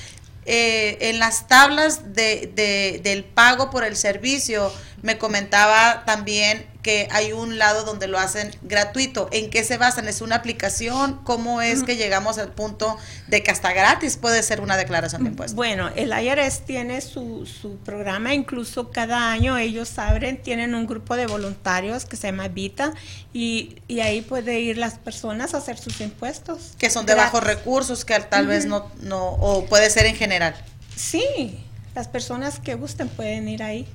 eh, 0.48 0.96
en 1.10 1.18
las 1.18 1.46
tablas 1.46 2.14
de, 2.14 2.50
de- 2.54 3.00
del 3.04 3.22
pago 3.24 3.70
por 3.70 3.84
el 3.84 3.96
servicio, 3.96 4.72
me 5.02 5.18
comentaba 5.18 6.04
también 6.06 6.66
que 6.88 7.06
hay 7.10 7.32
un 7.32 7.58
lado 7.58 7.84
donde 7.84 8.08
lo 8.08 8.18
hacen 8.18 8.50
gratuito. 8.62 9.28
¿En 9.30 9.50
qué 9.50 9.62
se 9.62 9.76
basan? 9.76 10.08
¿Es 10.08 10.22
una 10.22 10.36
aplicación? 10.36 11.20
¿Cómo 11.22 11.60
es 11.60 11.82
que 11.82 11.96
llegamos 11.96 12.38
al 12.38 12.52
punto 12.52 12.96
de 13.26 13.42
que 13.42 13.50
hasta 13.50 13.74
gratis 13.74 14.16
puede 14.16 14.42
ser 14.42 14.62
una 14.62 14.78
declaración 14.78 15.22
de 15.22 15.28
impuestos? 15.28 15.54
Bueno, 15.54 15.90
el 15.96 16.18
IRS 16.18 16.60
tiene 16.64 17.02
su, 17.02 17.44
su 17.44 17.76
programa, 17.76 18.32
incluso 18.32 18.90
cada 18.90 19.30
año 19.30 19.58
ellos 19.58 19.98
abren, 19.98 20.40
tienen 20.42 20.74
un 20.74 20.86
grupo 20.86 21.14
de 21.14 21.26
voluntarios 21.26 22.06
que 22.06 22.16
se 22.16 22.28
llama 22.28 22.48
Vita 22.48 22.94
y, 23.34 23.76
y 23.86 24.00
ahí 24.00 24.22
puede 24.22 24.58
ir 24.60 24.78
las 24.78 24.94
personas 24.98 25.52
a 25.52 25.58
hacer 25.58 25.76
sus 25.76 26.00
impuestos. 26.00 26.72
que 26.78 26.88
son 26.88 27.04
de 27.04 27.12
Gratis. 27.12 27.32
bajos 27.34 27.46
recursos, 27.46 28.06
que 28.06 28.18
tal 28.20 28.46
vez 28.46 28.64
no, 28.64 28.90
no, 29.02 29.26
o 29.32 29.66
puede 29.66 29.90
ser 29.90 30.06
en 30.06 30.16
general. 30.16 30.54
Sí, 30.96 31.58
las 31.94 32.08
personas 32.08 32.60
que 32.60 32.76
gusten 32.76 33.10
pueden 33.10 33.46
ir 33.46 33.62
ahí. 33.62 33.86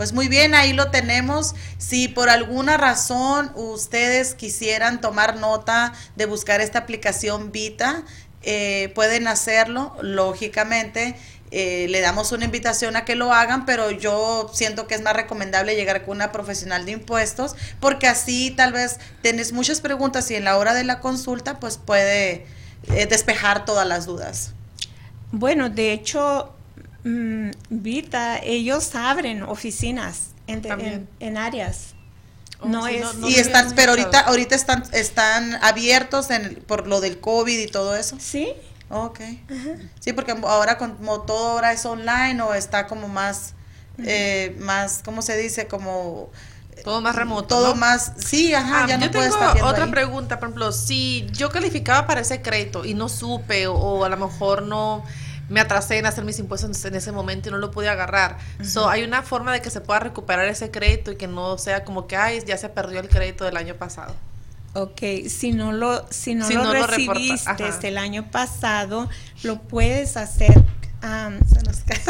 Pues 0.00 0.14
muy 0.14 0.28
bien, 0.28 0.54
ahí 0.54 0.72
lo 0.72 0.90
tenemos. 0.90 1.54
Si 1.76 2.08
por 2.08 2.30
alguna 2.30 2.78
razón 2.78 3.52
ustedes 3.54 4.34
quisieran 4.34 5.02
tomar 5.02 5.36
nota 5.36 5.92
de 6.16 6.24
buscar 6.24 6.62
esta 6.62 6.78
aplicación 6.78 7.52
Vita, 7.52 8.02
eh, 8.42 8.92
pueden 8.94 9.28
hacerlo, 9.28 9.94
lógicamente. 10.00 11.16
eh, 11.50 11.86
le 11.90 12.00
damos 12.00 12.32
una 12.32 12.46
invitación 12.46 12.96
a 12.96 13.04
que 13.04 13.14
lo 13.14 13.30
hagan, 13.34 13.66
pero 13.66 13.90
yo 13.90 14.50
siento 14.54 14.86
que 14.86 14.94
es 14.94 15.02
más 15.02 15.14
recomendable 15.14 15.76
llegar 15.76 16.06
con 16.06 16.16
una 16.16 16.32
profesional 16.32 16.86
de 16.86 16.92
impuestos, 16.92 17.54
porque 17.78 18.06
así 18.06 18.52
tal 18.52 18.72
vez 18.72 19.00
tienes 19.20 19.52
muchas 19.52 19.82
preguntas 19.82 20.30
y 20.30 20.34
en 20.34 20.44
la 20.44 20.56
hora 20.56 20.72
de 20.72 20.84
la 20.84 21.00
consulta, 21.00 21.60
pues 21.60 21.76
puede 21.76 22.46
eh, 22.94 23.04
despejar 23.04 23.66
todas 23.66 23.86
las 23.86 24.06
dudas. 24.06 24.54
Bueno, 25.30 25.68
de 25.68 25.92
hecho, 25.92 26.54
mm, 27.04 27.50
Vita, 27.70 28.38
ellos 28.42 28.94
abren 28.94 29.42
oficinas 29.42 30.30
en, 30.46 31.36
áreas. 31.36 31.94
Oh, 32.60 32.68
no 32.68 32.86
sí, 32.86 32.96
es... 32.96 33.00
no- 33.00 33.12
no 33.14 33.28
y 33.28 33.36
están, 33.36 33.74
pero 33.74 33.92
ahorita, 33.92 34.20
ahorita 34.20 34.54
están, 34.54 34.84
están 34.92 35.54
abiertos 35.62 36.30
en, 36.30 36.56
por 36.66 36.86
lo 36.86 37.00
del 37.00 37.20
COVID 37.20 37.58
y 37.58 37.66
todo 37.68 37.96
eso. 37.96 38.18
Sí, 38.18 38.54
Ok. 38.90 39.20
Sí, 40.00 40.12
porque 40.12 40.32
ahora 40.32 40.78
como 40.78 41.22
todo 41.22 41.50
ahora 41.50 41.72
es 41.72 41.84
online 41.86 42.40
o 42.42 42.54
está 42.54 42.86
como 42.86 43.08
más, 43.08 43.54
eh, 44.02 44.56
más, 44.60 45.02
¿cómo 45.04 45.22
se 45.22 45.36
dice? 45.36 45.66
Como 45.68 46.30
Todo 46.82 47.00
más 47.00 47.14
remoto. 47.16 47.56
todo 47.56 47.74
¿no? 47.74 47.76
más, 47.76 48.12
sí, 48.18 48.54
ajá, 48.54 48.82
Ah, 48.82 48.86
ya 48.86 48.96
no 48.98 49.02
yo 49.02 49.10
puede 49.12 49.28
tengo 49.28 49.34
estar 49.34 49.56
otra 49.62 49.84
ahí. 49.84 49.90
pregunta, 49.90 50.38
por 50.40 50.48
ejemplo, 50.48 50.72
si 50.72 51.26
yo 51.32 51.50
calificaba 51.50 52.06
para 52.06 52.20
ese 52.22 52.42
crédito 52.42 52.84
y 52.84 52.94
no 52.94 53.08
supe 53.08 53.66
o, 53.66 53.74
o 53.74 54.04
a 54.04 54.08
lo 54.08 54.16
mejor 54.16 54.62
no 54.62 55.04
me 55.50 55.60
atrasé 55.60 55.98
en 55.98 56.06
hacer 56.06 56.24
mis 56.24 56.38
impuestos 56.38 56.84
en 56.84 56.94
ese 56.94 57.12
momento 57.12 57.48
y 57.48 57.52
no 57.52 57.58
lo 57.58 57.70
pude 57.70 57.88
agarrar. 57.88 58.38
So, 58.64 58.88
hay 58.88 59.02
una 59.02 59.22
forma 59.22 59.52
de 59.52 59.60
que 59.60 59.68
se 59.68 59.80
pueda 59.80 59.98
recuperar 60.00 60.46
ese 60.46 60.70
crédito 60.70 61.10
y 61.12 61.16
que 61.16 61.26
no 61.26 61.58
sea 61.58 61.84
como 61.84 62.06
que, 62.06 62.16
ay, 62.16 62.42
ya 62.46 62.56
se 62.56 62.68
perdió 62.68 63.00
el 63.00 63.08
crédito 63.08 63.44
del 63.44 63.56
año 63.56 63.74
pasado. 63.74 64.14
ok. 64.74 65.02
Si 65.28 65.52
no 65.52 65.72
lo, 65.72 66.06
si 66.10 66.34
no 66.36 66.46
Si 66.46 66.54
lo 66.54 66.62
no 66.64 66.72
lo 66.72 66.86
recibiste 66.86 67.50
ajá. 67.50 67.78
el 67.82 67.98
año 67.98 68.30
pasado, 68.30 69.10
lo 69.42 69.60
puedes 69.60 70.16
hacer, 70.16 70.54
am, 71.02 71.40
se 71.46 71.60
nos 71.62 71.78
cae. 71.80 72.00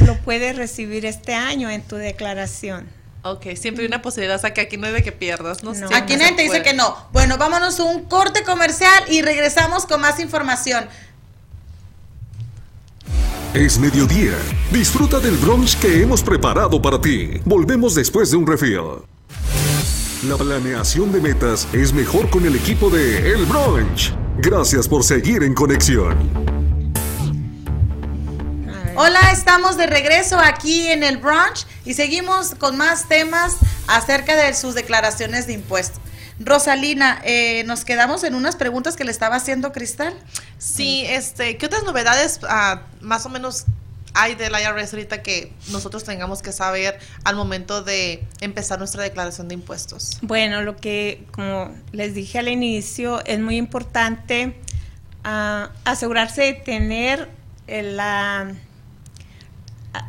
lo 0.06 0.16
puedes 0.18 0.56
recibir 0.56 1.06
este 1.06 1.34
año 1.34 1.70
en 1.70 1.82
tu 1.82 1.96
declaración. 1.96 2.86
Ok, 3.22 3.48
siempre 3.54 3.82
hay 3.82 3.88
una 3.88 4.00
posibilidad, 4.00 4.36
o 4.36 4.40
sea, 4.40 4.54
que 4.54 4.62
aquí 4.62 4.78
no 4.78 4.86
hay 4.86 4.94
de 4.94 5.02
que 5.02 5.12
pierdas, 5.12 5.62
¿no? 5.62 5.74
No. 5.74 5.88
Aquí 5.94 6.16
nadie 6.16 6.36
te 6.36 6.42
dice 6.42 6.62
que 6.62 6.72
no. 6.72 6.96
Bueno, 7.12 7.36
vámonos 7.36 7.78
a 7.78 7.84
un 7.84 8.04
corte 8.04 8.42
comercial 8.44 9.04
y 9.08 9.20
regresamos 9.20 9.84
con 9.84 10.00
más 10.00 10.20
información. 10.20 10.88
Es 13.54 13.80
mediodía. 13.80 14.38
Disfruta 14.70 15.18
del 15.18 15.36
brunch 15.36 15.76
que 15.80 16.02
hemos 16.02 16.22
preparado 16.22 16.80
para 16.80 17.00
ti. 17.00 17.40
Volvemos 17.44 17.96
después 17.96 18.30
de 18.30 18.36
un 18.36 18.46
refill. 18.46 19.02
La 20.28 20.36
planeación 20.36 21.10
de 21.10 21.20
metas 21.20 21.66
es 21.72 21.92
mejor 21.92 22.30
con 22.30 22.46
el 22.46 22.54
equipo 22.54 22.90
de 22.90 23.32
El 23.32 23.46
Brunch. 23.46 24.14
Gracias 24.38 24.86
por 24.86 25.02
seguir 25.02 25.42
en 25.42 25.54
conexión. 25.54 26.16
Hola, 28.94 29.32
estamos 29.32 29.76
de 29.76 29.88
regreso 29.88 30.38
aquí 30.38 30.86
en 30.86 31.02
el 31.02 31.16
brunch 31.16 31.66
y 31.84 31.94
seguimos 31.94 32.54
con 32.54 32.76
más 32.76 33.08
temas 33.08 33.56
acerca 33.88 34.36
de 34.36 34.54
sus 34.54 34.76
declaraciones 34.76 35.48
de 35.48 35.54
impuestos. 35.54 36.00
Rosalina, 36.40 37.20
eh, 37.22 37.64
nos 37.64 37.84
quedamos 37.84 38.24
en 38.24 38.34
unas 38.34 38.56
preguntas 38.56 38.96
que 38.96 39.04
le 39.04 39.10
estaba 39.10 39.36
haciendo 39.36 39.72
Cristal. 39.72 40.14
Sí, 40.58 41.04
este, 41.06 41.58
¿qué 41.58 41.66
otras 41.66 41.84
novedades 41.84 42.40
ah, 42.48 42.82
más 43.02 43.26
o 43.26 43.28
menos 43.28 43.66
hay 44.14 44.34
del 44.34 44.52
IRS 44.52 44.94
ahorita 44.94 45.22
que 45.22 45.52
nosotros 45.70 46.02
tengamos 46.02 46.40
que 46.40 46.52
saber 46.52 46.98
al 47.24 47.36
momento 47.36 47.82
de 47.82 48.24
empezar 48.40 48.78
nuestra 48.78 49.02
declaración 49.02 49.48
de 49.48 49.54
impuestos? 49.54 50.18
Bueno, 50.22 50.62
lo 50.62 50.76
que, 50.76 51.26
como 51.30 51.74
les 51.92 52.14
dije 52.14 52.38
al 52.38 52.48
inicio, 52.48 53.22
es 53.26 53.38
muy 53.38 53.58
importante 53.58 54.58
ah, 55.24 55.70
asegurarse 55.84 56.42
de 56.42 56.52
tener 56.54 57.28
la 57.66 58.52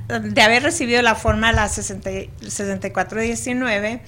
de 0.07 0.41
haber 0.41 0.63
recibido 0.63 1.01
la 1.01 1.15
forma 1.15 1.51
la 1.51 1.67
60, 1.67 2.09
6419 2.47 4.01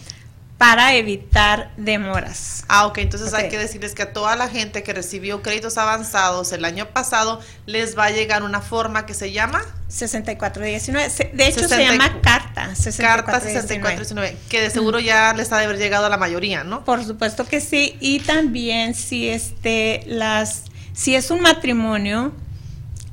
para 0.64 0.96
evitar 0.96 1.72
demoras. 1.76 2.64
Ah, 2.70 2.88
ok, 2.88 3.00
entonces 3.00 3.34
hay 3.34 3.50
que 3.50 3.58
decirles 3.58 3.94
que 3.94 4.04
a 4.04 4.14
toda 4.14 4.38
la 4.38 4.48
gente 4.48 4.82
que 4.82 4.94
recibió 4.94 5.42
créditos 5.42 5.78
avanzados 5.78 6.54
el 6.54 6.64
año 6.64 6.88
pasado 6.88 7.42
les 7.66 7.98
va 7.98 8.06
a 8.06 8.12
llegar 8.12 8.44
una 8.44 8.62
forma 8.62 9.06
que 9.06 9.14
se 9.14 9.34
llama 9.34 9.62
6419. 9.90 11.34
De 11.34 11.48
hecho 11.50 11.68
se 11.68 11.84
llama 11.84 12.22
carta 12.22 12.74
6419. 12.76 13.26
Carta 13.26 13.42
6419, 13.42 14.38
que 14.48 14.62
de 14.62 14.70
seguro 14.70 15.02
ya 15.02 15.34
les 15.34 15.52
ha 15.52 15.58
de 15.58 15.66
haber 15.66 15.78
llegado 15.78 16.06
a 16.06 16.10
la 16.10 16.16
mayoría, 16.16 16.64
¿no? 16.64 16.86
Por 16.86 17.04
supuesto 17.04 17.46
que 17.46 17.60
sí, 17.60 17.98
y 18.00 18.22
también 18.22 18.96
si 18.96 19.28
este 19.28 20.06
las 20.08 20.64
si 20.94 21.14
es 21.16 21.30
un 21.30 21.42
matrimonio 21.42 22.32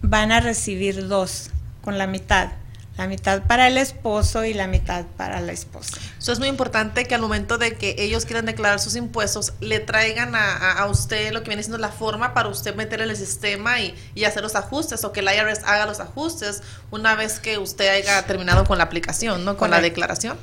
van 0.02 0.30
a 0.30 0.38
recibir 0.38 1.09
dos 1.09 1.50
con 1.83 1.99
la 1.99 2.07
mitad 2.07 2.60
la 3.00 3.07
mitad 3.07 3.42
para 3.45 3.66
el 3.66 3.78
esposo 3.78 4.45
y 4.45 4.52
la 4.52 4.66
mitad 4.66 5.07
para 5.16 5.40
la 5.40 5.52
esposa. 5.52 5.97
Eso 6.19 6.33
es 6.33 6.38
muy 6.38 6.49
importante 6.49 7.07
que 7.07 7.14
al 7.14 7.23
momento 7.23 7.57
de 7.57 7.78
que 7.78 7.95
ellos 7.97 8.26
quieran 8.26 8.45
declarar 8.45 8.78
sus 8.78 8.95
impuestos, 8.95 9.54
le 9.61 9.80
traigan 9.80 10.35
a, 10.35 10.87
usted 10.90 11.33
lo 11.33 11.42
que 11.42 11.49
viene 11.49 11.62
siendo 11.62 11.78
la 11.78 11.88
forma 11.88 12.35
para 12.35 12.50
usted 12.50 12.75
meter 12.75 13.00
en 13.00 13.09
el 13.09 13.16
sistema 13.16 13.80
y, 13.80 13.95
hacer 14.26 14.42
los 14.42 14.54
ajustes 14.54 15.02
o 15.04 15.12
que 15.12 15.21
el 15.21 15.28
IRS 15.35 15.62
haga 15.64 15.87
los 15.87 15.99
ajustes 15.99 16.62
una 16.90 17.14
vez 17.14 17.40
que 17.40 17.57
usted 17.57 17.88
haya 17.88 18.23
terminado 18.26 18.64
con 18.64 18.76
la 18.76 18.85
aplicación, 18.85 19.47
¿no? 19.47 19.57
Con 19.57 19.71
la 19.71 19.80
declaración. 19.80 20.37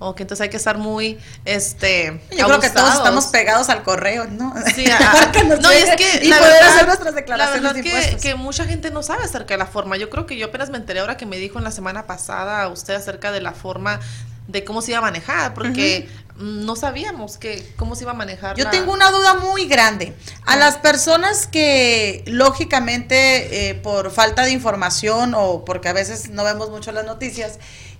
O 0.00 0.16
que 0.16 0.24
entonces 0.24 0.42
hay 0.42 0.50
que 0.50 0.56
estar 0.56 0.76
muy, 0.76 1.18
este, 1.44 2.20
Yo 2.36 2.46
creo 2.46 2.58
que 2.58 2.68
todos 2.68 2.94
estamos 2.94 3.26
pegados 3.26 3.68
al 3.68 3.84
correo, 3.84 4.26
¿no? 4.26 4.52
Sí, 4.74 4.86
no, 5.60 5.72
y 5.72 5.76
es 5.76 5.96
que 5.96 6.26
y 6.26 6.32
poder 6.32 6.62
hacer 6.64 6.86
nuestras 6.86 7.14
declaraciones 7.14 7.62
la 7.62 7.72
verdad 7.72 8.10
que, 8.10 8.16
que, 8.16 8.34
mucha 8.34 8.64
gente 8.64 8.90
no 8.90 9.04
sabe 9.04 9.22
acerca 9.22 9.54
de 9.54 9.58
la 9.58 9.66
forma. 9.66 9.96
Yo 9.96 10.10
creo 10.10 10.26
que 10.26 10.36
yo 10.36 10.46
apenas 10.46 10.68
me 10.68 10.78
enteré 10.78 10.98
ahora 10.98 11.16
que 11.16 11.26
me 11.26 11.36
dijo 11.36 11.58
en 11.58 11.64
la 11.64 11.70
semana 11.76 12.06
pasada 12.06 12.66
usted 12.68 12.94
acerca 12.94 13.30
de 13.30 13.40
la 13.40 13.52
forma 13.52 14.00
de 14.48 14.64
cómo 14.64 14.82
se 14.82 14.92
iba 14.92 14.98
a 14.98 15.02
manejar, 15.02 15.54
porque 15.54 16.08
no 16.38 16.76
sabíamos 16.76 17.38
que 17.38 17.66
cómo 17.76 17.96
se 17.96 18.04
iba 18.04 18.12
a 18.12 18.14
manejar. 18.14 18.56
Yo 18.56 18.68
tengo 18.70 18.92
una 18.92 19.10
duda 19.10 19.34
muy 19.34 19.66
grande. 19.66 20.14
A 20.44 20.56
las 20.56 20.76
personas 20.76 21.46
que 21.46 22.22
lógicamente 22.26 23.70
eh, 23.70 23.74
por 23.74 24.10
falta 24.10 24.44
de 24.44 24.52
información 24.52 25.34
o 25.34 25.64
porque 25.64 25.88
a 25.88 25.92
veces 25.92 26.30
no 26.30 26.44
vemos 26.44 26.70
mucho 26.70 26.92
las 26.92 27.06
noticias, 27.06 27.58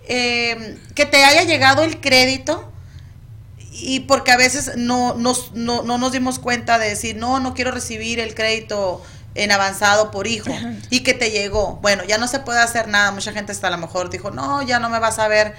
eh, 0.09 0.79
que 0.95 1.07
te 1.07 1.25
haya 1.25 1.43
llegado 1.43 1.83
el 1.83 2.01
crédito 2.01 2.71
y 3.73 4.01
porque 4.01 4.33
a 4.33 4.37
veces 4.37 4.73
no, 4.77 5.15
nos, 5.15 5.53
no, 5.53 5.83
no 5.83 5.99
nos 5.99 6.13
dimos 6.13 6.39
cuenta 6.39 6.79
de 6.79 6.91
decir, 6.91 7.17
no, 7.17 7.41
no 7.41 7.55
quiero 7.55 7.73
recibir 7.73 8.21
el 8.21 8.35
crédito 8.35 9.03
en 9.37 9.53
avanzado 9.53 10.11
por 10.11 10.27
hijo 10.27 10.51
y 10.91 11.01
que 11.01 11.15
te 11.15 11.31
llegó. 11.31 11.77
Bueno, 11.83 12.05
ya 12.05 12.19
no 12.19 12.27
se 12.29 12.41
puede 12.41 12.61
hacer 12.61 12.89
nada. 12.89 13.13
Mucha 13.13 13.33
gente 13.33 13.53
hasta 13.53 13.69
a 13.69 13.71
lo 13.71 13.79
mejor 13.79 14.11
dijo, 14.11 14.31
no, 14.31 14.63
ya 14.63 14.81
no 14.81 14.89
me 14.89 14.99
vas 14.99 15.19
a 15.19 15.29
ver 15.29 15.55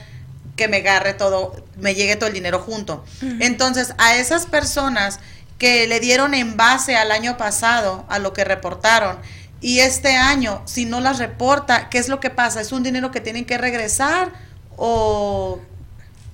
que 0.56 0.68
me 0.68 0.78
agarre 0.78 1.13
todo, 1.13 1.63
me 1.78 1.94
llegue 1.96 2.16
todo 2.16 2.28
el 2.28 2.34
dinero 2.34 2.60
junto. 2.60 3.06
Entonces, 3.22 3.94
a 3.98 4.16
esas 4.16 4.48
personas 4.48 5.20
que 5.60 5.88
le 5.88 6.00
dieron 6.00 6.34
en 6.34 6.58
base 6.58 6.96
al 6.96 7.12
año 7.12 7.38
pasado, 7.38 8.06
a 8.10 8.20
lo 8.20 8.34
que 8.34 8.44
reportaron, 8.44 9.18
y 9.62 9.80
este 9.80 10.16
año, 10.16 10.62
si 10.66 10.86
no 10.86 11.00
las 11.00 11.20
reporta, 11.20 11.90
¿qué 11.90 11.98
es 11.98 12.10
lo 12.10 12.20
que 12.20 12.30
pasa? 12.30 12.62
¿Es 12.62 12.72
un 12.72 12.84
dinero 12.84 13.12
que 13.12 13.22
tienen 13.22 13.46
que 13.46 13.58
regresar 13.58 14.32
o 14.76 15.60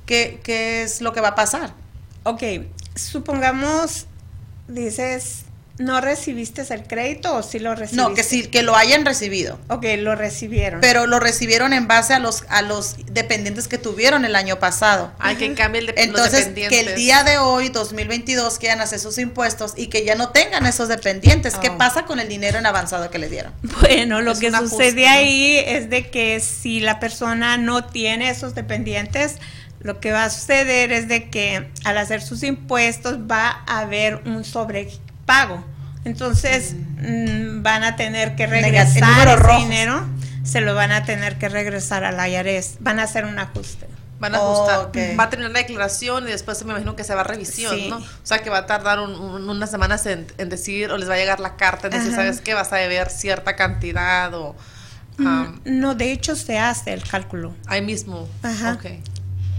qué, 0.06 0.42
qué 0.44 0.84
es 0.84 1.02
lo 1.02 1.14
que 1.14 1.22
va 1.22 1.30
a 1.30 1.36
pasar? 1.36 1.74
Ok, 2.24 2.44
supongamos, 2.96 4.08
dices, 4.68 5.46
¿No 5.80 6.02
recibiste 6.02 6.62
el 6.70 6.84
crédito 6.84 7.36
o 7.36 7.42
sí 7.42 7.58
lo 7.58 7.74
recibiste? 7.74 7.96
No, 7.96 8.14
que 8.14 8.24
sí, 8.24 8.46
que 8.46 8.62
lo 8.62 8.76
hayan 8.76 9.06
recibido. 9.06 9.60
Ok, 9.70 9.86
lo 9.98 10.16
recibieron. 10.16 10.82
Pero 10.82 11.08
lo 11.08 11.20
recibieron 11.20 11.74
en 11.74 11.88
base 11.88 12.14
a 12.14 12.20
los 12.20 12.44
a 12.50 12.62
los 12.62 12.96
dependientes 13.12 13.68
que 13.68 13.80
tuvieron 13.80 14.24
el 14.24 14.36
año 14.36 14.60
pasado. 14.60 15.12
Hay 15.18 15.36
que 15.36 15.52
cambie 15.56 15.82
el 15.82 15.88
de, 15.88 15.94
Entonces, 15.98 16.50
que 16.50 16.80
el 16.80 16.94
día 16.94 17.24
de 17.24 17.40
hoy, 17.40 17.70
2022, 17.70 18.60
quieran 18.60 18.82
hacer 18.82 19.00
sus 19.00 19.18
impuestos 19.18 19.74
y 19.76 19.88
que 19.88 20.06
ya 20.06 20.14
no 20.14 20.30
tengan 20.30 20.68
esos 20.68 20.90
dependientes. 20.90 21.56
¿Qué 21.56 21.70
oh. 21.70 21.78
pasa 21.80 22.06
con 22.06 22.20
el 22.20 22.28
dinero 22.28 22.60
en 22.60 22.68
avanzado 22.68 23.10
que 23.10 23.18
le 23.18 23.30
dieron? 23.30 23.52
Bueno, 23.82 24.22
lo 24.22 24.38
que 24.38 24.52
sucede 24.52 25.08
ahí 25.08 25.56
es 25.58 25.90
de 25.90 26.12
que 26.12 26.40
si 26.40 26.82
la 26.82 27.00
persona 27.00 27.58
no 27.58 27.86
tiene 27.86 28.30
esos 28.30 28.54
dependientes, 28.54 29.38
lo 29.80 30.00
que 30.00 30.12
va 30.12 30.26
a 30.26 30.30
suceder 30.30 30.92
es 30.92 31.08
de 31.08 31.30
que 31.32 31.68
al 31.84 31.98
hacer 31.98 32.22
sus 32.22 32.44
impuestos 32.44 33.18
va 33.30 33.64
a 33.68 33.80
haber 33.80 34.22
un 34.26 34.46
sobre 34.46 34.88
pago. 35.26 35.64
Entonces 36.06 36.74
mm, 36.74 37.62
van 37.62 37.84
a 37.84 37.96
tener 37.96 38.36
que 38.36 38.48
regresar 38.48 39.28
ese 39.28 39.58
dinero, 39.58 40.06
se 40.44 40.62
lo 40.62 40.76
van 40.76 40.92
a 40.92 41.06
tener 41.06 41.38
que 41.38 41.50
regresar 41.50 42.04
al 42.04 42.30
IRS, 42.30 42.78
van 42.80 43.00
a 43.00 43.04
hacer 43.04 43.26
un 43.26 43.40
ajuste. 43.40 43.88
Van 44.20 44.36
a 44.36 44.38
ajustar, 44.38 44.92
va 45.20 45.24
a 45.26 45.30
tener 45.30 45.52
la 45.52 45.60
declaración 45.60 46.30
y 46.30 46.32
después 46.32 46.64
me 46.64 46.72
imagino 46.72 46.96
que 46.96 47.04
se 47.04 47.14
va 47.14 47.22
a 47.22 47.24
revisión, 47.26 47.90
¿no? 47.90 47.98
O 47.98 48.06
sea 48.24 48.40
que 48.40 48.50
va 48.50 48.60
a 48.60 48.66
tardar 48.66 49.00
unas 49.00 49.70
semanas 49.70 50.06
en, 50.06 50.28
decir, 50.50 50.92
o 50.92 50.98
les 50.98 51.10
va 51.10 51.16
a 51.16 51.18
llegar 51.18 51.42
la 51.42 51.58
carta, 51.58 51.88
en 51.88 51.94
decir, 51.94 52.14
¿sabes 52.14 52.40
qué? 52.40 52.54
Vas 52.54 52.72
a 52.72 52.78
deber 52.78 53.10
cierta 53.10 53.56
cantidad 53.58 54.34
o... 54.34 54.56
Mm, 55.18 55.28
um, 55.28 55.60
no, 55.66 55.94
de 55.94 56.14
hecho 56.14 56.38
se 56.38 56.58
hace 56.58 56.94
el 56.94 57.04
cálculo. 57.04 57.54
Ahí 57.68 57.82
mismo. 57.82 58.30
Ajá. 58.44 58.80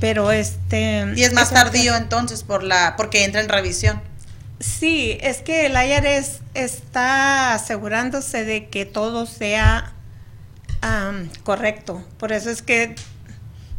Pero 0.00 0.32
este... 0.32 1.12
Y 1.14 1.24
es 1.24 1.34
más 1.34 1.50
tardío 1.50 1.94
entonces 1.94 2.42
por 2.42 2.62
la 2.62 2.94
porque 2.96 3.24
entra 3.24 3.42
en 3.42 3.50
revisión. 3.50 4.00
Sí, 4.60 5.18
es 5.20 5.42
que 5.42 5.66
el 5.66 5.72
IRS 5.72 6.40
está 6.54 7.54
asegurándose 7.54 8.44
de 8.44 8.68
que 8.68 8.86
todo 8.86 9.26
sea 9.26 9.92
correcto. 11.44 12.04
Por 12.18 12.32
eso 12.32 12.50
es 12.50 12.62
que 12.62 12.94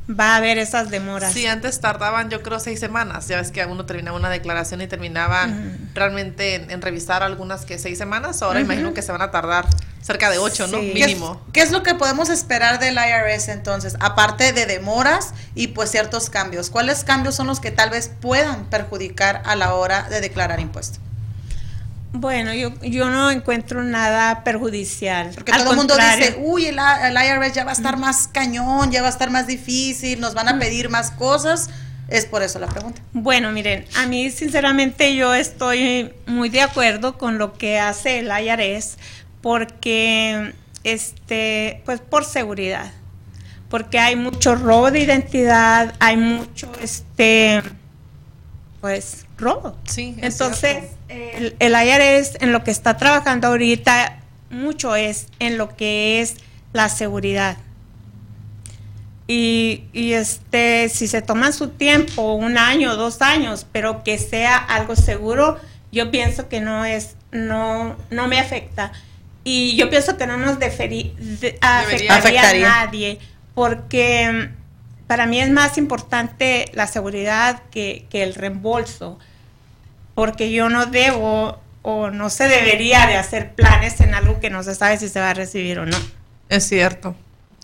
va 0.09 0.33
a 0.33 0.37
haber 0.37 0.57
esas 0.57 0.89
demoras. 0.89 1.33
Sí, 1.33 1.45
antes 1.47 1.79
tardaban 1.79 2.29
yo 2.29 2.41
creo 2.41 2.59
seis 2.59 2.79
semanas. 2.79 3.27
Ya 3.27 3.37
ves 3.37 3.51
que 3.51 3.63
uno 3.65 3.85
terminaba 3.85 4.17
una 4.17 4.29
declaración 4.29 4.81
y 4.81 4.87
terminaba 4.87 5.47
realmente 5.93 6.55
en, 6.55 6.81
revisar 6.81 7.23
algunas 7.23 7.65
que 7.65 7.77
seis 7.77 7.97
semanas. 7.97 8.41
Ahora 8.41 8.61
imagino 8.61 8.93
que 8.93 9.01
se 9.01 9.11
van 9.11 9.21
a 9.21 9.31
tardar 9.31 9.65
cerca 10.05 10.29
de 10.29 10.37
ocho, 10.37 10.67
¿no? 10.67 10.77
Mínimo. 10.77 11.41
¿Qué 11.51 11.61
es, 11.61 11.71
lo 11.71 11.81
que 11.81 11.95
podemos 11.95 12.29
esperar 12.29 12.79
del 12.79 12.95
IRS 12.95 13.49
entonces? 13.49 13.95
Aparte 13.99 14.53
de 14.53 14.67
demoras 14.67 15.33
y 15.55 15.67
pues 15.67 15.89
ciertos 15.89 16.29
cambios. 16.29 16.69
¿Cuáles 16.69 17.03
cambios 17.03 17.33
son 17.33 17.47
los 17.47 17.59
que 17.59 17.71
tal 17.71 17.89
vez 17.89 18.11
puedan 18.21 18.65
perjudicar 18.65 19.41
a 19.45 19.55
la 19.55 19.73
hora 19.73 20.03
de 20.03 20.21
declarar 20.21 20.59
impuestos? 20.59 20.99
Bueno, 22.13 22.53
yo, 22.53 22.71
yo 22.81 23.09
no 23.09 23.31
encuentro 23.31 23.83
nada 23.83 24.43
perjudicial. 24.43 25.31
Porque 25.33 25.51
todo 25.51 25.71
el 25.71 25.77
mundo 25.77 25.95
dice, 25.95 26.37
uy, 26.39 26.67
el, 26.67 26.75
IRS 26.75 27.53
ya 27.53 27.63
va 27.63 27.71
a 27.71 27.73
estar 27.73 27.97
más 27.97 28.27
cañón, 28.27 28.91
ya 28.91 29.01
va 29.01 29.07
a 29.07 29.11
estar 29.11 29.31
más 29.31 29.47
difícil, 29.47 30.21
nos 30.21 30.35
van 30.35 30.47
a 30.47 30.59
pedir 30.59 30.89
más 30.89 31.09
cosas. 31.09 31.69
Es 32.07 32.27
por 32.27 32.43
eso 32.43 32.59
la 32.59 32.67
pregunta. 32.67 33.01
Bueno, 33.11 33.51
miren, 33.51 33.85
a 33.97 34.05
mí 34.05 34.29
sinceramente 34.29 35.15
yo 35.15 35.33
estoy 35.33 36.13
muy 36.27 36.49
de 36.49 36.61
acuerdo 36.61 37.17
con 37.17 37.39
lo 37.39 37.53
que 37.53 37.79
hace 37.79 38.19
el 38.19 38.27
IRS 38.27 38.97
porque, 39.45 40.55
este, 40.83 41.83
pues 41.85 41.99
por 41.99 42.25
seguridad, 42.25 42.91
porque 43.69 43.99
hay 43.99 44.15
mucho 44.15 44.55
robo 44.55 44.89
de 44.89 45.01
identidad, 45.01 45.93
hay 45.99 46.17
mucho, 46.17 46.71
este, 46.81 47.61
pues 48.81 49.27
robo. 49.37 49.77
Sí. 49.83 50.15
Entonces, 50.19 50.85
el, 51.09 51.55
el 51.59 51.73
IRS 51.73 52.37
en 52.41 52.53
lo 52.53 52.63
que 52.63 52.71
está 52.71 52.97
trabajando 52.97 53.49
ahorita 53.49 54.17
mucho 54.49 54.95
es 54.95 55.27
en 55.37 55.59
lo 55.59 55.75
que 55.75 56.21
es 56.21 56.37
la 56.73 56.89
seguridad. 56.89 57.57
Y, 59.27 59.83
y, 59.93 60.13
este, 60.13 60.89
si 60.89 61.07
se 61.07 61.21
toman 61.21 61.53
su 61.53 61.67
tiempo, 61.67 62.33
un 62.33 62.57
año, 62.57 62.95
dos 62.95 63.21
años, 63.21 63.67
pero 63.71 64.03
que 64.03 64.17
sea 64.17 64.57
algo 64.57 64.95
seguro, 64.95 65.59
yo 65.91 66.09
pienso 66.09 66.49
que 66.49 66.61
no 66.61 66.83
es, 66.83 67.15
no, 67.31 67.95
no 68.09 68.27
me 68.27 68.39
afecta. 68.39 68.91
Y 69.47 69.75
yo 69.77 69.89
pienso 69.89 70.17
que 70.17 70.27
no 70.27 70.35
nos 70.37 70.57
afectaría 71.61 72.49
a 72.49 72.53
nadie, 72.85 73.19
porque 73.53 74.49
para 75.07 75.25
mí 75.27 75.39
es 75.39 75.49
más 75.49 75.77
importante 75.77 76.69
la 76.73 76.87
seguridad 76.87 77.61
que, 77.71 78.05
que 78.09 78.23
el 78.23 78.33
reembolso, 78.35 79.19
porque 80.15 80.51
yo 80.51 80.69
no 80.69 80.87
debo 80.87 81.59
o 81.83 82.09
no 82.09 82.29
se 82.31 82.47
debería 82.47 83.05
de 83.05 83.15
hacer 83.15 83.53
planes 83.53 83.99
en 84.01 84.15
algo 84.15 84.39
que 84.39 84.49
no 84.49 84.63
se 84.63 84.73
sabe 84.73 84.97
si 84.97 85.07
se 85.09 85.19
va 85.19 85.29
a 85.29 85.33
recibir 85.35 85.77
o 85.79 85.85
no. 85.85 85.97
Es 86.49 86.67
cierto. 86.67 87.15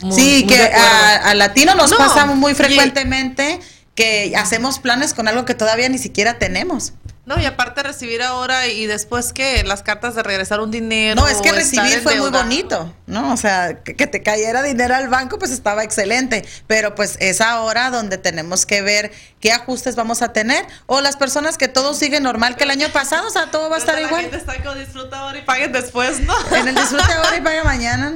Muy- 0.04 0.12
sí, 0.16 0.44
muy 0.46 0.54
que 0.56 0.58
de 0.62 0.74
a, 0.74 1.30
a 1.30 1.34
latino 1.34 1.74
nos 1.76 1.90
No, 1.92 1.98
pasa 1.98 2.26
muy 2.28 2.52
y- 2.52 2.56
frecuentemente 2.56 3.60
que 3.96 4.34
hacemos 4.38 4.80
planes 4.80 5.14
con 5.14 5.28
algo 5.28 5.46
que 5.46 5.56
todavía 5.56 5.90
ni 5.90 5.98
siquiera 5.98 6.38
tenemos. 6.38 6.94
No, 7.24 7.40
y 7.40 7.46
aparte 7.46 7.84
recibir 7.84 8.24
ahora 8.24 8.66
y 8.68 8.88
después 8.88 9.32
que 9.32 9.64
las 9.64 9.84
cartas 9.84 10.16
de 10.16 10.24
regresar 10.24 10.60
un 10.60 10.72
dinero. 10.72 11.22
No, 11.22 11.28
es 11.28 11.40
que 11.42 11.52
recibir 11.52 12.02
fue 12.02 12.16
muy 12.16 12.32
bonito, 12.32 12.92
¿no? 13.06 13.32
O 13.32 13.38
sea, 13.38 13.84
que, 13.84 13.96
que 13.96 14.08
te 14.08 14.24
cayera 14.24 14.64
dinero 14.64 14.96
al 14.96 15.08
banco, 15.08 15.38
pues 15.38 15.52
estaba 15.52 15.84
excelente. 15.84 16.44
Pero 16.66 16.96
pues 16.96 17.18
es 17.20 17.40
ahora 17.40 17.92
donde 17.92 18.18
tenemos 18.18 18.66
que 18.66 18.82
ver 18.82 19.12
qué 19.40 19.52
ajustes 19.52 19.96
vamos 19.96 20.24
a 20.24 20.34
tener. 20.34 20.66
O 20.88 21.00
las 21.00 21.16
personas 21.16 21.60
que 21.60 21.68
todo 21.68 21.94
sigue 21.94 22.20
normal 22.20 22.56
que 22.56 22.64
el 22.64 22.72
año 22.72 22.90
pasado, 22.90 23.28
o 23.28 23.32
sea, 23.32 23.52
todo 23.52 23.70
va 23.70 23.76
a 23.76 23.80
estar 23.80 23.96
La 23.96 24.02
igual. 24.02 24.22
gente 24.22 24.38
está 24.38 24.56
como 24.64 24.74
disfruta 24.74 25.20
ahora 25.20 25.38
y 25.38 25.42
paguen 25.44 25.72
después, 25.72 26.22
¿no? 26.22 26.34
En 26.56 26.68
el 26.70 26.76
disfrute 26.76 27.14
ahora 27.14 27.38
y 27.38 27.42
paga 27.42 27.64
mañana. 27.64 28.14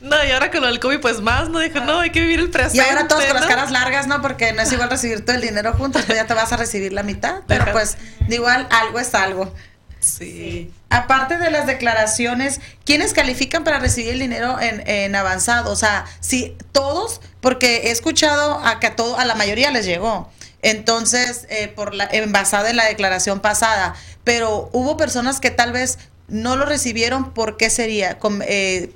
No, 0.00 0.24
y 0.24 0.30
ahora 0.30 0.50
con 0.50 0.60
lo 0.60 0.68
del 0.68 0.78
COVID, 0.78 1.00
pues 1.00 1.20
más, 1.20 1.48
¿no? 1.48 1.58
Dijo, 1.58 1.80
no, 1.80 1.98
hay 2.00 2.10
que 2.10 2.20
vivir 2.20 2.38
el 2.38 2.50
presente. 2.50 2.76
Y 2.78 2.80
ahora 2.80 3.08
todos 3.08 3.24
con 3.24 3.34
las 3.34 3.42
¿no? 3.42 3.48
caras 3.48 3.70
largas, 3.72 4.06
¿no? 4.06 4.22
Porque 4.22 4.52
no 4.52 4.62
es 4.62 4.72
igual 4.72 4.88
recibir 4.88 5.24
todo 5.24 5.34
el 5.34 5.42
dinero 5.42 5.72
juntos, 5.72 6.02
pues 6.06 6.16
ya 6.16 6.24
te 6.26 6.34
vas 6.34 6.52
a 6.52 6.56
recibir 6.56 6.92
la 6.92 7.02
mitad. 7.02 7.40
Pero 7.48 7.57
Ajá. 7.62 7.72
pues, 7.72 7.96
de 8.26 8.34
igual, 8.34 8.66
algo 8.70 8.98
es 8.98 9.14
algo. 9.14 9.54
Sí. 10.00 10.70
Aparte 10.90 11.38
de 11.38 11.50
las 11.50 11.66
declaraciones, 11.66 12.60
¿quiénes 12.84 13.12
califican 13.12 13.64
para 13.64 13.78
recibir 13.78 14.12
el 14.12 14.20
dinero 14.20 14.58
en, 14.60 14.88
en 14.88 15.14
avanzado? 15.14 15.72
O 15.72 15.76
sea, 15.76 16.06
si 16.20 16.56
todos, 16.72 17.20
porque 17.40 17.88
he 17.88 17.90
escuchado 17.90 18.60
a 18.64 18.80
que 18.80 18.86
a 18.86 18.96
todo, 18.96 19.18
a 19.18 19.24
la 19.24 19.34
mayoría 19.34 19.70
les 19.70 19.84
llegó. 19.84 20.30
Entonces, 20.62 21.46
eh, 21.50 21.68
por 21.68 21.94
la, 21.94 22.08
en 22.10 22.32
basada 22.32 22.70
en 22.70 22.76
la 22.76 22.86
declaración 22.86 23.40
pasada, 23.40 23.94
pero 24.24 24.70
hubo 24.72 24.96
personas 24.96 25.40
que 25.40 25.50
tal 25.50 25.72
vez 25.72 25.98
no 26.26 26.56
lo 26.56 26.64
recibieron, 26.64 27.32
¿por 27.32 27.56
qué 27.56 27.70
sería? 27.70 28.18
Eh, 28.46 28.92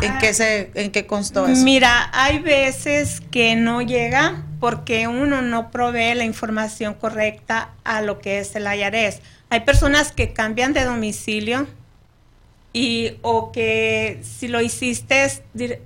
¿En 0.00 0.18
qué 0.18 0.32
se, 0.32 0.70
en 0.74 0.92
qué 0.92 1.06
constó 1.06 1.46
eso? 1.46 1.62
Mira, 1.62 2.10
hay 2.12 2.38
veces 2.38 3.20
que 3.30 3.54
no 3.56 3.82
llega 3.82 4.44
porque 4.60 5.08
uno 5.08 5.42
no 5.42 5.70
provee 5.70 6.14
la 6.14 6.24
información 6.24 6.94
correcta 6.94 7.70
a 7.82 8.02
lo 8.02 8.18
que 8.18 8.38
es 8.38 8.54
el 8.54 8.64
IRS. 8.64 9.20
Hay 9.48 9.60
personas 9.60 10.12
que 10.12 10.32
cambian 10.32 10.72
de 10.74 10.84
domicilio 10.84 11.66
y 12.72 13.14
o 13.22 13.50
que 13.50 14.20
si 14.22 14.46
lo 14.46 14.60
hiciste 14.60 15.26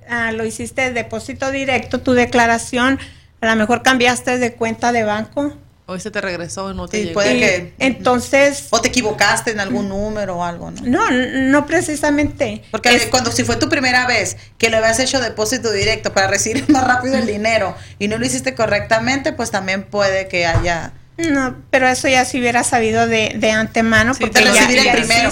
ah, 0.09 0.33
lo 0.33 0.45
depósito 0.45 1.51
directo, 1.51 2.01
tu 2.01 2.13
declaración, 2.13 2.99
a 3.41 3.47
lo 3.47 3.57
mejor 3.57 3.83
cambiaste 3.83 4.39
de 4.39 4.55
cuenta 4.55 4.93
de 4.93 5.05
banco. 5.05 5.57
Hoy 5.87 6.01
se 6.01 6.11
te 6.11 6.21
regresó 6.23 6.71
y 6.73 6.75
no 6.75 6.89
te 6.89 6.97
Sí, 6.97 7.03
llegó. 7.05 7.15
puede 7.15 7.39
que- 7.39 7.75
entonces 7.79 8.69
O 8.71 8.81
te 8.81 8.89
equivocaste 8.89 9.51
en 9.51 9.61
algún 9.61 9.91
número 9.91 10.39
o 10.39 10.45
algo, 10.45 10.71
¿no? 10.71 10.81
no, 10.83 11.11
no 11.11 11.67
precisamente. 11.67 12.63
Porque 12.71 12.95
Es- 12.95 13.07
cuando 13.07 13.31
si 13.31 13.45
fue 13.45 13.57
tu 13.57 13.69
primera 13.69 14.07
vez 14.07 14.39
que 14.57 14.71
lo 14.71 14.79
habías 14.79 14.99
hecho 14.99 15.21
depósito 15.21 15.71
directo 15.73 16.13
para 16.15 16.29
recibir 16.29 16.65
más 16.71 16.85
rápido 16.87 17.17
el 17.19 17.27
dinero 17.27 17.77
y 17.99 18.09
no 18.09 18.17
lo 18.17 18.25
hiciste 18.25 18.55
correctamente, 18.55 19.33
pues 19.35 19.51
también 19.51 19.83
puede 19.85 20.27
que 20.29 20.47
haya... 20.47 20.93
No, 21.19 21.55
pero 21.71 21.87
eso 21.87 22.09
ya 22.09 22.25
se 22.25 22.39
hubiera 22.41 22.65
sabido 22.65 23.07
de, 23.07 23.35
de 23.39 23.51
antemano 23.53 24.15
Sí, 24.15 24.21
porque 24.25 24.41
te 24.41 24.45
lo 24.47 24.55
ya, 24.55 24.69
ya 24.71 24.93
primero. 24.93 25.31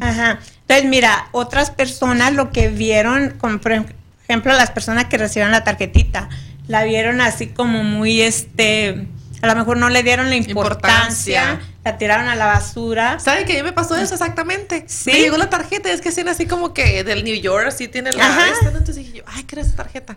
Ajá. 0.00 0.38
Entonces, 0.60 0.88
mira, 0.88 1.28
otras 1.32 1.70
personas 1.70 2.32
lo 2.32 2.50
que 2.50 2.68
vieron, 2.68 3.34
como 3.38 3.58
por 3.60 3.72
ejemplo 3.72 4.52
las 4.54 4.70
personas 4.70 5.06
que 5.06 5.18
recibieron 5.18 5.50
la 5.52 5.64
tarjetita, 5.64 6.30
la 6.66 6.84
vieron 6.84 7.20
así 7.20 7.48
como 7.48 7.82
muy, 7.84 8.22
este, 8.22 9.06
a 9.42 9.46
lo 9.48 9.54
mejor 9.56 9.76
no 9.76 9.90
le 9.90 10.02
dieron 10.02 10.30
la 10.30 10.36
importancia, 10.36 11.42
Importancia. 11.42 11.74
la 11.84 11.98
tiraron 11.98 12.28
a 12.28 12.36
la 12.36 12.46
basura. 12.46 13.18
¿Sabe 13.18 13.44
que 13.44 13.52
a 13.54 13.56
mí 13.56 13.62
me 13.62 13.72
pasó 13.72 13.96
eso 13.96 14.14
exactamente? 14.14 14.84
Sí. 14.86 15.10
Me 15.12 15.18
llegó 15.20 15.36
la 15.36 15.50
tarjeta, 15.50 15.90
es 15.90 16.00
que 16.00 16.12
tiene 16.12 16.30
así 16.30 16.46
como 16.46 16.72
que 16.72 17.02
del 17.04 17.24
New 17.24 17.34
York, 17.34 17.66
así 17.66 17.88
tiene 17.88 18.12
la 18.12 18.24
Ajá. 18.24 18.48
esta, 18.48 18.64
¿no? 18.70 18.78
Entonces 18.78 18.96
dije 18.96 19.18
yo, 19.18 19.24
ay, 19.26 19.42
¿qué 19.44 19.56
era 19.56 19.62
esa 19.66 19.76
tarjeta? 19.76 20.16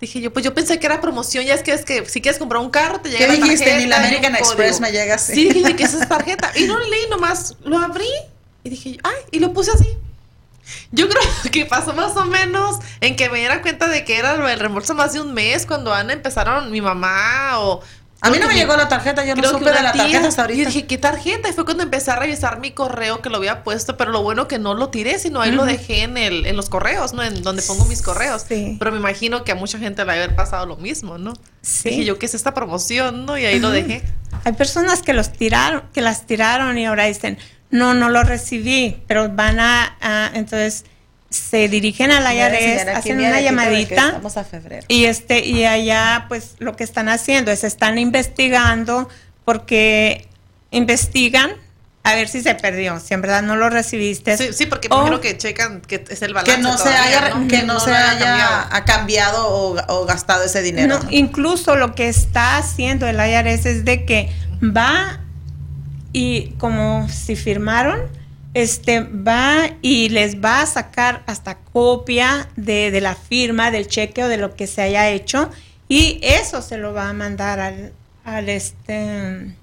Dije 0.00 0.20
yo, 0.20 0.32
pues 0.32 0.44
yo 0.44 0.54
pensé 0.54 0.78
que 0.78 0.86
era 0.86 1.00
promoción, 1.00 1.44
ya 1.44 1.52
es 1.54 1.62
que 1.62 1.72
es 1.72 1.84
que 1.84 2.06
si 2.06 2.22
quieres 2.22 2.38
comprar 2.38 2.62
un 2.62 2.70
carro, 2.70 3.00
te 3.00 3.10
llega 3.10 3.26
¿Qué 3.26 3.26
la 3.26 3.34
dijiste? 3.34 3.64
tarjeta. 3.66 3.80
Ni 3.82 3.86
la 3.86 3.96
American 3.98 4.32
código. 4.32 4.46
Express 4.46 4.80
me 4.80 4.92
llega 4.92 5.16
así. 5.16 5.34
Sí, 5.34 5.48
dije, 5.52 5.76
¿qué 5.76 5.82
es 5.82 5.92
esa 5.94 6.08
tarjeta? 6.08 6.50
Y 6.54 6.64
no 6.64 6.78
leí 6.78 7.08
nomás, 7.10 7.56
lo 7.64 7.76
abrí 7.76 8.08
y 8.62 8.70
dije, 8.70 8.98
ay, 9.02 9.16
y 9.32 9.40
lo 9.40 9.52
puse 9.52 9.72
así. 9.72 9.98
Yo 10.92 11.08
creo 11.08 11.22
que 11.52 11.66
pasó 11.66 11.92
más 11.92 12.16
o 12.16 12.24
menos 12.24 12.76
en 13.00 13.16
que 13.16 13.28
me 13.28 13.38
diera 13.40 13.60
cuenta 13.62 13.88
de 13.88 14.04
que 14.04 14.16
era 14.16 14.34
el 14.52 14.58
reembolso 14.60 14.94
más 14.94 15.12
de 15.12 15.20
un 15.20 15.34
mes 15.34 15.66
cuando 15.66 15.92
Ana 15.92 16.12
empezaron 16.12 16.70
mi 16.70 16.80
mamá 16.80 17.58
o... 17.60 17.82
A 18.22 18.30
mí 18.30 18.38
no 18.38 18.46
me 18.48 18.54
llegó 18.54 18.76
la 18.76 18.88
tarjeta, 18.88 19.24
yo 19.24 19.34
no 19.34 19.48
supe 19.48 19.64
de 19.72 19.82
la 19.82 19.92
tarjeta 19.92 20.28
hasta 20.28 20.42
ahorita. 20.42 20.68
dije, 20.68 20.86
¿qué 20.86 20.98
tarjeta? 20.98 21.48
Y 21.48 21.52
fue 21.52 21.64
cuando 21.64 21.82
empecé 21.82 22.10
a 22.10 22.16
revisar 22.16 22.60
mi 22.60 22.72
correo 22.72 23.22
que 23.22 23.30
lo 23.30 23.38
había 23.38 23.64
puesto, 23.64 23.96
pero 23.96 24.10
lo 24.10 24.22
bueno 24.22 24.46
que 24.46 24.58
no 24.58 24.74
lo 24.74 24.90
tiré, 24.90 25.18
sino 25.18 25.40
ahí 25.40 25.52
lo 25.52 25.64
dejé 25.64 26.02
en 26.02 26.16
el, 26.18 26.44
en 26.46 26.56
los 26.56 26.68
correos, 26.68 27.12
¿no? 27.14 27.22
En 27.22 27.42
donde 27.42 27.62
pongo 27.62 27.84
mis 27.86 28.02
correos. 28.02 28.44
Sí. 28.48 28.76
Pero 28.78 28.92
me 28.92 28.98
imagino 28.98 29.42
que 29.44 29.52
a 29.52 29.54
mucha 29.54 29.78
gente 29.78 30.02
le 30.02 30.06
va 30.06 30.12
a 30.12 30.16
haber 30.16 30.36
pasado 30.36 30.66
lo 30.66 30.76
mismo, 30.76 31.16
¿no? 31.18 31.32
Sí. 31.62 31.90
Dije 31.90 32.04
yo, 32.04 32.18
¿qué 32.18 32.26
es 32.26 32.34
esta 32.34 32.52
promoción? 32.52 33.24
¿No? 33.26 33.38
Y 33.38 33.46
ahí 33.46 33.58
lo 33.58 33.70
dejé. 33.70 34.02
Hay 34.44 34.52
personas 34.52 35.02
que 35.02 35.12
los 35.12 35.32
tiraron, 35.32 35.82
que 35.94 36.02
las 36.02 36.26
tiraron 36.26 36.76
y 36.78 36.86
ahora 36.86 37.04
dicen, 37.06 37.38
no, 37.70 37.94
no 37.94 38.08
lo 38.10 38.22
recibí, 38.24 39.02
pero 39.06 39.28
van 39.30 39.60
a, 39.60 39.96
a- 40.00 40.30
entonces 40.34 40.84
se 41.30 41.68
dirigen 41.68 42.10
al 42.10 42.24
IRS, 42.34 42.88
hacen 42.88 43.18
una 43.18 43.40
llamadita 43.40 44.06
Estamos 44.08 44.36
a 44.36 44.44
febrero. 44.44 44.84
y 44.88 45.04
este 45.04 45.46
y 45.46 45.64
allá 45.64 46.26
pues 46.28 46.56
lo 46.58 46.74
que 46.76 46.82
están 46.84 47.08
haciendo 47.08 47.50
es 47.52 47.62
están 47.64 47.98
investigando 47.98 49.08
porque 49.44 50.26
investigan 50.72 51.52
a 52.02 52.14
ver 52.14 52.28
si 52.28 52.40
se 52.40 52.54
perdió, 52.54 52.98
si 52.98 53.12
en 53.12 53.20
verdad 53.20 53.42
no 53.42 53.56
lo 53.56 53.68
recibiste. 53.68 54.36
Sí, 54.38 54.48
sí, 54.54 54.64
porque 54.66 54.88
me 54.88 54.94
o- 54.94 54.98
imagino 55.00 55.20
que 55.20 55.36
checan 55.36 55.82
que 55.82 56.02
es 56.08 56.22
el 56.22 56.32
balance 56.32 56.56
Que 56.56 56.62
no 56.62 56.78
se 56.78 56.88
haya, 56.88 57.28
¿no? 57.34 57.46
que 57.46 57.62
no 57.62 57.78
se 57.78 57.92
haya 57.94 58.18
cambiado. 58.18 58.66
ha 58.70 58.84
cambiado 58.86 59.48
o, 59.48 59.76
o 59.88 60.06
gastado 60.06 60.42
ese 60.44 60.62
dinero. 60.62 60.96
No, 60.96 61.02
¿no? 61.04 61.08
incluso 61.12 61.76
lo 61.76 61.94
que 61.94 62.08
está 62.08 62.56
haciendo 62.56 63.06
el 63.06 63.16
IRS 63.16 63.66
es 63.66 63.84
de 63.84 64.04
que 64.06 64.30
va 64.62 65.20
y 66.12 66.52
como 66.58 67.06
si 67.10 67.36
firmaron, 67.36 68.00
este 68.54 69.00
va 69.00 69.70
y 69.82 70.08
les 70.08 70.40
va 70.42 70.62
a 70.62 70.66
sacar 70.66 71.22
hasta 71.26 71.56
copia 71.72 72.48
de, 72.56 72.90
de 72.90 73.00
la 73.00 73.14
firma, 73.14 73.70
del 73.70 73.86
cheque 73.86 74.24
o 74.24 74.28
de 74.28 74.36
lo 74.38 74.54
que 74.56 74.66
se 74.66 74.82
haya 74.82 75.08
hecho 75.10 75.50
y 75.88 76.18
eso 76.22 76.60
se 76.62 76.76
lo 76.76 76.92
va 76.92 77.08
a 77.08 77.12
mandar 77.12 77.60
al, 77.60 77.92
al 78.24 78.48
este 78.48 79.54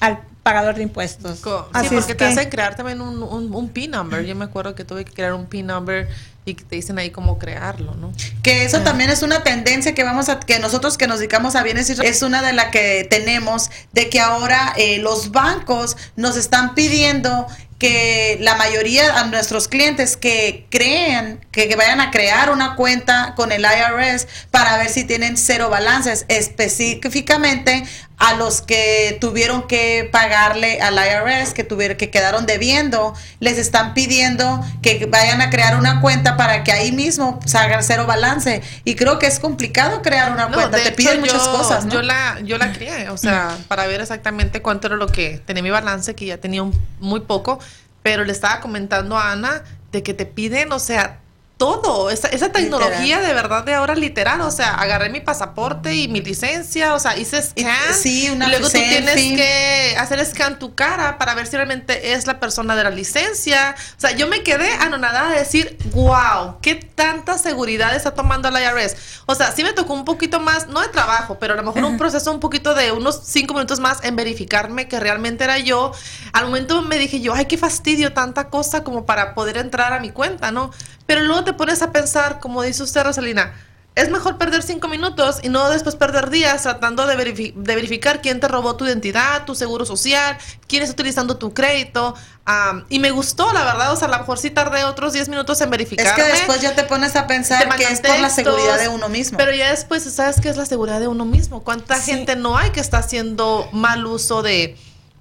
al 0.00 0.18
pagador 0.42 0.76
de 0.76 0.82
impuestos. 0.82 1.40
Co- 1.40 1.64
Sí, 1.66 1.70
Así 1.72 1.88
porque 1.88 2.00
es 2.00 2.06
te 2.06 2.16
que- 2.16 2.24
hacen 2.24 2.50
crear 2.50 2.76
también 2.76 3.00
un, 3.00 3.22
un, 3.22 3.52
un 3.54 3.68
PIN 3.70 3.90
number. 3.92 4.24
Yo 4.24 4.34
me 4.36 4.44
acuerdo 4.44 4.74
que 4.74 4.84
tuve 4.84 5.04
que 5.04 5.12
crear 5.12 5.32
un 5.34 5.46
PIN 5.46 5.66
number 5.66 6.08
y 6.44 6.54
que 6.54 6.62
te 6.62 6.76
dicen 6.76 6.96
ahí 6.98 7.10
cómo 7.10 7.38
crearlo, 7.38 7.94
¿no? 7.96 8.12
Que 8.44 8.64
eso 8.64 8.80
también 8.82 9.10
es 9.10 9.22
una 9.24 9.42
tendencia 9.42 9.94
que 9.94 10.04
vamos 10.04 10.28
a, 10.28 10.38
que 10.38 10.60
nosotros 10.60 10.96
que 10.96 11.08
nos 11.08 11.18
dedicamos 11.18 11.56
a 11.56 11.64
bienes 11.64 11.90
y 11.90 11.94
es 12.06 12.22
una 12.22 12.42
de 12.42 12.52
las 12.52 12.66
que 12.66 13.04
tenemos, 13.10 13.70
de 13.92 14.08
que 14.08 14.20
ahora 14.20 14.72
eh, 14.76 14.98
los 14.98 15.32
bancos 15.32 15.96
nos 16.14 16.36
están 16.36 16.74
pidiendo 16.76 17.48
que 17.78 18.38
la 18.40 18.54
mayoría 18.56 19.18
a 19.20 19.24
nuestros 19.26 19.68
clientes 19.68 20.16
que 20.16 20.66
crean, 20.70 21.44
que, 21.52 21.68
que 21.68 21.76
vayan 21.76 22.00
a 22.00 22.10
crear 22.10 22.50
una 22.50 22.74
cuenta 22.74 23.34
con 23.36 23.52
el 23.52 23.62
IRS 23.64 24.26
para 24.50 24.76
ver 24.78 24.88
si 24.88 25.04
tienen 25.04 25.36
cero 25.36 25.68
balances, 25.68 26.24
específicamente 26.28 27.84
a 28.18 28.32
los 28.32 28.62
que 28.62 29.18
tuvieron 29.20 29.66
que 29.66 30.08
pagarle 30.10 30.80
al 30.80 30.94
IRS, 30.94 31.52
que 31.52 31.64
tuvieron, 31.64 31.98
que 31.98 32.08
quedaron 32.08 32.46
debiendo, 32.46 33.12
les 33.40 33.58
están 33.58 33.92
pidiendo 33.92 34.64
que 34.80 35.04
vayan 35.04 35.42
a 35.42 35.50
crear 35.50 35.76
una 35.76 36.00
cuenta 36.00 36.38
para 36.38 36.64
que 36.64 36.72
ahí 36.72 36.92
mismo 36.92 37.38
se 37.44 37.58
haga 37.58 37.82
cero 37.82 38.06
balance. 38.06 38.62
Y 38.84 38.94
creo 38.94 39.18
que 39.18 39.26
es 39.26 39.38
complicado 39.38 40.00
crear 40.00 40.32
una 40.32 40.48
No, 40.48 40.54
cuenta, 40.54 40.78
te 40.78 40.84
hecho, 40.88 40.96
piden 40.96 41.20
muchas 41.20 41.44
yo- 41.44 41.52
cosas, 41.52 41.84
¿no? 41.84 41.92
Yo 41.92 42.00
la, 42.00 42.38
yo 42.42 42.56
la 42.56 42.72
crié, 42.72 43.10
o 43.10 43.18
sea, 43.18 43.54
para 43.68 43.86
ver 43.86 44.00
exactamente 44.00 44.62
cuánto 44.62 44.86
era 44.86 44.96
lo 44.96 45.08
que 45.08 45.42
tenía 45.44 45.62
mi 45.62 45.70
balance, 45.70 46.14
que 46.14 46.24
ya 46.24 46.38
tenía 46.38 46.62
un- 46.62 46.72
muy 47.00 47.20
poco, 47.20 47.58
pero 48.06 48.22
le 48.22 48.30
estaba 48.30 48.60
comentando 48.60 49.18
a 49.18 49.32
Ana 49.32 49.64
de 49.90 50.04
que 50.04 50.14
te 50.14 50.26
piden, 50.26 50.70
o 50.70 50.78
sea, 50.78 51.22
todo, 51.56 52.10
esa, 52.10 52.28
esa 52.28 52.52
tecnología 52.52 53.20
de 53.20 53.32
verdad 53.32 53.64
de 53.64 53.72
ahora 53.72 53.94
literal, 53.94 54.42
o 54.42 54.50
sea, 54.50 54.74
agarré 54.74 55.08
mi 55.08 55.20
pasaporte 55.20 55.94
y 55.94 56.06
mi 56.06 56.20
licencia, 56.20 56.92
o 56.94 56.98
sea, 56.98 57.16
hice 57.16 57.38
Y- 57.54 57.62
scan, 57.62 57.94
sí, 57.94 58.28
una 58.30 58.46
y 58.46 58.50
luego 58.50 58.66
tú 58.66 58.72
tienes 58.72 59.14
que 59.14 59.96
hacer 59.98 60.24
scan 60.26 60.58
tu 60.58 60.74
cara 60.74 61.16
para 61.16 61.34
ver 61.34 61.46
si 61.46 61.56
realmente 61.56 62.12
es 62.12 62.26
la 62.26 62.40
persona 62.40 62.76
de 62.76 62.84
la 62.84 62.90
licencia, 62.90 63.74
o 63.96 64.00
sea, 64.00 64.10
yo 64.12 64.26
me 64.28 64.42
quedé 64.42 64.70
anonadada 64.74 65.30
de 65.30 65.38
decir, 65.38 65.78
wow, 65.94 66.58
qué 66.60 66.74
tanta 66.74 67.38
seguridad 67.38 67.96
está 67.96 68.12
tomando 68.12 68.50
la 68.50 68.60
IRS, 68.62 68.96
o 69.24 69.34
sea, 69.34 69.50
sí 69.52 69.62
me 69.64 69.72
tocó 69.72 69.94
un 69.94 70.04
poquito 70.04 70.40
más, 70.40 70.68
no 70.68 70.82
de 70.82 70.88
trabajo, 70.88 71.38
pero 71.40 71.54
a 71.54 71.56
lo 71.56 71.62
mejor 71.62 71.84
un 71.84 71.96
proceso 71.96 72.30
un 72.32 72.40
poquito 72.40 72.74
de 72.74 72.92
unos 72.92 73.22
cinco 73.24 73.54
minutos 73.54 73.80
más 73.80 74.04
en 74.04 74.14
verificarme 74.14 74.88
que 74.88 75.00
realmente 75.00 75.44
era 75.44 75.58
yo. 75.58 75.92
Al 76.32 76.46
momento 76.46 76.82
me 76.82 76.98
dije 76.98 77.20
yo, 77.20 77.32
ay, 77.34 77.46
qué 77.46 77.56
fastidio, 77.56 78.12
tanta 78.12 78.48
cosa 78.50 78.84
como 78.84 79.06
para 79.06 79.34
poder 79.34 79.56
entrar 79.56 79.92
a 79.92 80.00
mi 80.00 80.10
cuenta, 80.10 80.50
¿no? 80.52 80.70
Pero 81.06 81.22
luego 81.22 81.44
te 81.44 81.52
pones 81.52 81.82
a 81.82 81.92
pensar, 81.92 82.40
como 82.40 82.62
dice 82.62 82.82
usted, 82.82 83.04
Rosalina, 83.04 83.52
es 83.94 84.10
mejor 84.10 84.36
perder 84.36 84.62
cinco 84.62 84.88
minutos 84.88 85.38
y 85.42 85.48
no 85.48 85.70
después 85.70 85.96
perder 85.96 86.28
días 86.28 86.64
tratando 86.64 87.06
de, 87.06 87.16
verifi- 87.16 87.54
de 87.54 87.74
verificar 87.74 88.20
quién 88.20 88.40
te 88.40 88.46
robó 88.48 88.76
tu 88.76 88.84
identidad, 88.84 89.44
tu 89.46 89.54
seguro 89.54 89.86
social, 89.86 90.36
quién 90.68 90.82
está 90.82 90.92
utilizando 90.92 91.38
tu 91.38 91.54
crédito. 91.54 92.14
am, 92.44 92.84
y 92.90 92.98
me 92.98 93.10
gustó, 93.10 93.50
la 93.54 93.64
verdad, 93.64 93.92
o 93.92 93.96
sea, 93.96 94.08
a 94.08 94.10
lo 94.10 94.18
mejor 94.18 94.38
sí 94.38 94.50
tardé 94.50 94.84
otros 94.84 95.14
10 95.14 95.30
minutos 95.30 95.58
en 95.62 95.68
Es 95.68 95.70
verificar. 95.70 96.14
que 96.14 96.24
después 96.24 96.60
ya 96.60 96.74
te 96.74 96.84
pones 96.84 97.16
a 97.16 97.26
pensar 97.26 97.74
que 97.76 97.84
es 97.84 98.00
por 98.00 98.18
la 98.20 98.28
seguridad 98.28 98.78
de 98.78 98.88
uno 98.88 99.08
mismo. 99.08 99.38
Pero 99.38 99.52
ya 99.54 99.70
después, 99.70 100.02
¿sabes 100.04 100.40
qué 100.42 100.50
es 100.50 100.58
la 100.58 100.66
seguridad 100.66 101.00
de 101.00 101.08
uno 101.08 101.24
mismo? 101.24 101.64
¿Cuánta 101.64 101.96
Sí. 101.96 102.10
gente 102.10 102.36
no 102.36 102.58
hay 102.58 102.70
que 102.72 102.80
está 102.80 102.98
haciendo 102.98 103.66
mal 103.72 104.04
uso 104.04 104.42
de, 104.42 104.76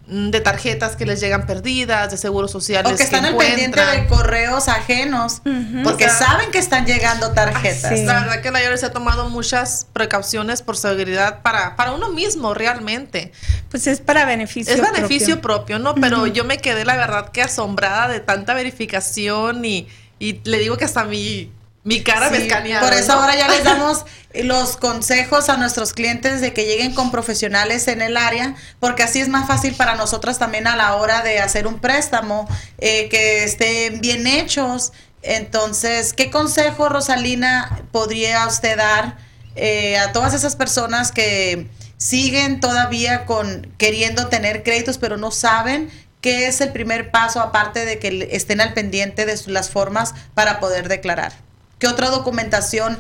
de 0.08 0.39
tarjetas 0.39 0.96
que 0.96 1.06
les 1.06 1.20
llegan 1.20 1.48
perdidas, 1.48 2.12
de 2.12 2.18
seguros 2.18 2.52
sociales? 2.52 2.94
o 2.94 2.96
que 2.96 3.04
están 3.04 3.26
al 3.26 3.36
pendiente 3.36 3.80
encuentran? 3.80 4.02
de 4.04 4.08
correos 4.08 4.68
ajenos, 4.68 5.41
porque 5.84 6.06
O 6.06 6.10
sea, 6.10 6.28
saben 6.28 6.52
que 6.52 6.60
están 6.60 6.86
llegando 6.86 7.32
tarjetas. 7.32 7.98
sí. 7.98 8.06
La 8.06 8.20
verdad 8.22 8.41
que 8.41 8.52
la 8.52 8.62
IRS 8.63 8.84
ha 8.84 8.91
tomado 8.91 9.30
muchas 9.30 9.88
precauciones 9.94 10.62
por 10.62 10.78
seguridad 10.78 11.41
para, 11.41 11.76
para 11.76 11.91
uno 11.94 12.10
mismo 12.12 12.54
realmente. 12.54 13.32
Pues 13.72 13.88
es 13.88 14.00
para 14.00 14.26
beneficio. 14.26 14.74
es 14.74 14.82
beneficio 14.82 15.41
propio. 15.41 15.78
propio, 15.78 15.80
¿no? 15.80 15.96
Pero 15.96 16.28
yo 16.28 16.44
me 16.44 16.60
quedé 16.60 16.86
la 16.86 16.96
verdad 16.98 17.30
que 17.32 17.41
asombrada 17.41 18.08
de 18.08 18.20
tanta 18.20 18.54
verificación 18.54 19.65
y, 19.65 19.88
y 20.20 20.39
le 20.44 20.60
digo 20.60 20.78
que 20.78 20.86
hasta 20.86 21.04
mi, 21.04 21.52
mi 21.86 22.02
cara 22.02 22.30
me 22.32 22.38
Sí, 22.38 22.43
escanearon. 22.43 22.89
Por 22.89 22.98
eso 22.98 23.13
¿no? 23.13 23.21
ahora 23.21 23.38
ya 23.38 23.48
les 23.48 23.63
damos 23.63 24.06
los 24.34 24.76
consejos 24.76 25.48
a 25.50 25.56
nuestros 25.56 25.93
clientes 25.93 26.41
de 26.41 26.52
que 26.52 26.65
lleguen 26.65 26.93
con 26.93 27.12
profesionales 27.12 27.88
en 27.88 28.02
el 28.02 28.17
área, 28.17 28.56
porque 28.80 29.04
así 29.04 29.21
es 29.21 29.30
más 29.30 29.48
fácil 29.48 29.76
para 29.76 29.95
nosotros 29.95 30.38
también 30.38 30.67
a 30.67 30.76
la 30.76 30.95
hora 30.95 31.21
de 31.21 31.39
hacer 31.39 31.67
un 31.67 31.80
préstamo, 31.80 32.50
eh, 32.80 33.08
que 33.10 33.43
estén 33.45 34.02
bien 34.02 34.28
hechos. 34.28 34.91
Entonces, 35.21 36.13
¿qué 36.13 36.32
consejo, 36.32 36.89
Rosalina, 36.89 37.84
podría 37.91 38.45
usted 38.48 38.78
dar 38.78 39.17
eh, 39.56 39.98
a 39.98 40.12
todas 40.12 40.34
esas 40.34 40.56
personas 40.56 41.12
que 41.12 41.69
siguen 41.98 42.60
todavía 42.60 43.26
con 43.26 43.71
queriendo 43.78 44.28
tener 44.28 44.63
créditos, 44.63 44.98
pero 44.98 45.17
no 45.17 45.30
saben 45.30 45.89
qué 46.19 46.48
es 46.48 46.62
el 46.62 46.71
primer 46.71 47.12
paso, 47.12 47.41
aparte 47.41 47.86
de 47.86 48.00
que 48.00 48.30
estén 48.32 48.60
al 48.60 48.74
pendiente 48.74 49.28
de 49.28 49.39
las 49.48 49.69
formas 49.69 50.15
para 50.34 50.60
poder 50.60 50.89
declarar? 50.89 51.44
¿Qué 51.79 51.88
otra 51.88 52.09
documentación 52.09 52.97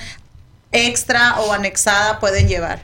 extra 0.71 1.39
o 1.39 1.53
anexada 1.53 2.19
pueden 2.19 2.47
llevar? 2.47 2.83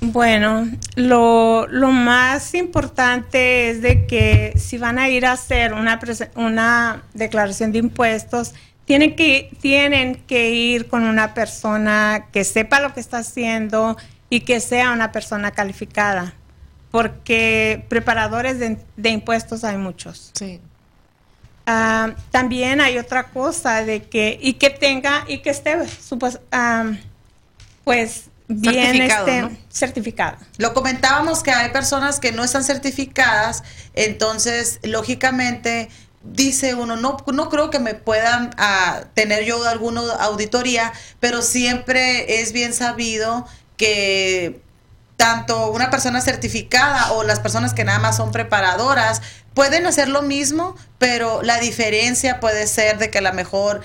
Bueno, 0.00 0.68
lo, 0.94 1.66
lo 1.68 1.90
más 1.90 2.54
importante 2.54 3.70
es 3.70 3.82
de 3.82 4.06
que 4.06 4.52
si 4.56 4.78
van 4.78 4.98
a 4.98 5.08
ir 5.08 5.26
a 5.26 5.32
hacer 5.32 5.72
una, 5.72 5.98
una 6.34 7.02
declaración 7.14 7.72
de 7.72 7.78
impuestos, 7.78 8.54
tienen 8.84 9.16
que, 9.16 9.50
tienen 9.60 10.16
que 10.26 10.50
ir 10.50 10.86
con 10.88 11.02
una 11.02 11.34
persona 11.34 12.26
que 12.32 12.44
sepa 12.44 12.80
lo 12.80 12.94
que 12.94 13.00
está 13.00 13.18
haciendo 13.18 13.96
y 14.30 14.40
que 14.40 14.60
sea 14.60 14.92
una 14.92 15.12
persona 15.12 15.50
calificada, 15.50 16.34
porque 16.90 17.84
preparadores 17.88 18.58
de, 18.58 18.78
de 18.96 19.10
impuestos 19.10 19.64
hay 19.64 19.76
muchos. 19.76 20.30
Sí. 20.34 20.60
Ah, 21.66 22.14
también 22.30 22.80
hay 22.80 22.96
otra 22.96 23.24
cosa 23.24 23.84
de 23.84 24.04
que 24.04 24.38
y 24.40 24.54
que 24.54 24.70
tenga 24.70 25.24
y 25.26 25.38
que 25.38 25.50
esté 25.50 25.76
pues 27.82 28.24
bien 28.48 28.92
Certificado, 28.96 29.26
este, 29.26 29.42
¿no? 29.42 29.50
certificado. 29.68 30.36
Lo 30.58 30.74
comentábamos 30.74 31.42
que 31.42 31.50
hay 31.50 31.70
personas 31.70 32.20
que 32.20 32.30
no 32.30 32.44
están 32.44 32.62
certificadas, 32.62 33.64
entonces 33.94 34.78
lógicamente 34.82 35.88
dice 36.22 36.74
uno, 36.74 36.96
no, 36.96 37.16
no 37.32 37.48
creo 37.48 37.70
que 37.70 37.78
me 37.78 37.94
puedan 37.94 38.50
ah, 38.58 39.04
tener 39.14 39.44
yo 39.44 39.66
alguna 39.68 40.02
auditoría, 40.20 40.92
pero 41.20 41.42
siempre 41.42 42.40
es 42.40 42.52
bien 42.52 42.72
sabido 42.72 43.46
que 43.76 44.60
tanto 45.16 45.70
una 45.70 45.90
persona 45.90 46.20
certificada 46.20 47.12
o 47.12 47.22
las 47.22 47.40
personas 47.40 47.74
que 47.74 47.84
nada 47.84 47.98
más 47.98 48.16
son 48.16 48.32
preparadoras 48.32 49.22
pueden 49.56 49.86
hacer 49.86 50.08
lo 50.08 50.20
mismo, 50.20 50.76
pero 50.98 51.42
la 51.42 51.58
diferencia 51.58 52.40
puede 52.40 52.66
ser 52.66 52.98
de 52.98 53.10
que 53.10 53.18
a 53.18 53.22
lo 53.22 53.32
mejor 53.32 53.80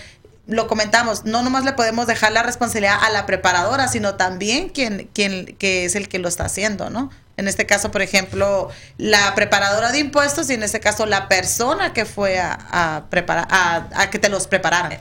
lo 0.46 0.68
comentamos, 0.68 1.24
no 1.24 1.44
nomás 1.44 1.64
le 1.64 1.72
podemos 1.72 2.08
dejar 2.08 2.34
la 2.34 2.44
responsabilidad 2.44 2.98
a 3.02 3.10
la 3.10 3.26
preparadora, 3.26 3.88
sino 3.88 4.16
también 4.16 4.68
quien, 4.68 5.10
quien 5.14 5.56
que 5.56 5.86
es 5.86 5.96
el 5.96 6.10
que 6.10 6.20
lo 6.20 6.28
está 6.28 6.44
haciendo, 6.44 6.90
¿no? 6.90 7.10
En 7.38 7.48
este 7.48 7.66
caso, 7.66 7.90
por 7.90 8.02
ejemplo, 8.02 8.70
la 8.98 9.34
preparadora 9.34 9.94
de 9.94 10.00
impuestos 10.00 10.50
y 10.50 10.56
en 10.56 10.64
este 10.64 10.82
caso 10.82 11.06
la 11.06 11.30
persona 11.30 11.94
que 11.94 12.04
fue 12.04 12.38
a, 12.38 13.06
preparar, 13.10 13.48
a, 13.50 13.88
a 13.96 14.10
que 14.10 14.20
te 14.20 14.28
los 14.28 14.48
prepararan. 14.48 15.00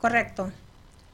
Correcto. 0.00 0.50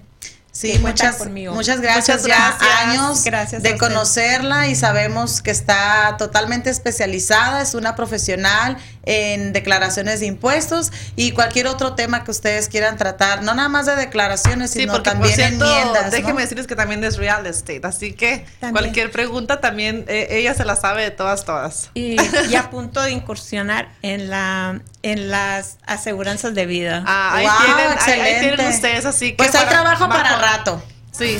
Sí, 0.53 0.77
muchas, 0.79 1.15
conmigo. 1.15 1.53
muchas 1.53 1.79
gracias. 1.79 2.23
Muchas 2.23 2.27
ya 2.27 2.57
gracias. 2.59 2.79
años 2.99 3.23
Gracias 3.23 3.63
de 3.63 3.77
conocerla 3.77 4.67
y 4.67 4.75
sabemos 4.75 5.41
que 5.41 5.49
está 5.51 6.15
totalmente 6.17 6.69
especializada, 6.69 7.61
es 7.61 7.73
una 7.73 7.95
profesional 7.95 8.77
en 9.03 9.53
declaraciones 9.53 10.19
de 10.19 10.25
impuestos 10.27 10.91
y 11.15 11.31
cualquier 11.31 11.67
otro 11.67 11.95
tema 11.95 12.23
que 12.23 12.31
ustedes 12.31 12.67
quieran 12.67 12.97
tratar, 12.97 13.41
no 13.43 13.53
nada 13.55 13.69
más 13.69 13.85
de 13.87 13.95
declaraciones, 13.95 14.71
Sí, 14.71 14.81
sino 14.81 14.93
porque 14.93 15.09
también 15.09 15.33
por 15.33 15.39
cierto, 15.47 15.65
enmiendas. 15.65 16.05
¿no? 16.05 16.11
déjenme 16.11 16.41
decirles 16.41 16.67
que 16.67 16.75
también 16.75 17.03
es 17.03 17.17
real 17.17 17.45
estate, 17.47 17.81
así 17.83 18.13
que 18.13 18.45
También. 18.59 18.71
cualquier 18.83 19.09
pregunta 19.11 19.59
también 19.61 20.05
eh, 20.07 20.27
ella 20.31 20.53
se 20.53 20.65
la 20.65 20.75
sabe 20.75 21.03
de 21.03 21.11
todas, 21.11 21.45
todas. 21.45 21.89
Y, 21.95 22.17
y 22.49 22.55
a 22.55 22.69
punto 22.69 23.01
de 23.01 23.11
incursionar 23.11 23.89
en 24.01 24.29
la 24.29 24.81
en 25.03 25.31
las 25.31 25.77
aseguranzas 25.87 26.53
de 26.53 26.67
vida. 26.67 27.03
Ah, 27.07 27.35
ahí, 27.37 27.47
Wow, 27.47 27.55
tienen, 27.65 27.97
ahí- 27.99 28.33
ahí 28.35 28.39
tienen 28.39 28.69
ustedes, 28.69 29.05
así 29.07 29.31
que. 29.31 29.37
Pues 29.37 29.55
hay 29.55 29.65
trabajo 29.65 30.07
para 30.07 30.37
rato. 30.41 30.81
Sí. 31.11 31.37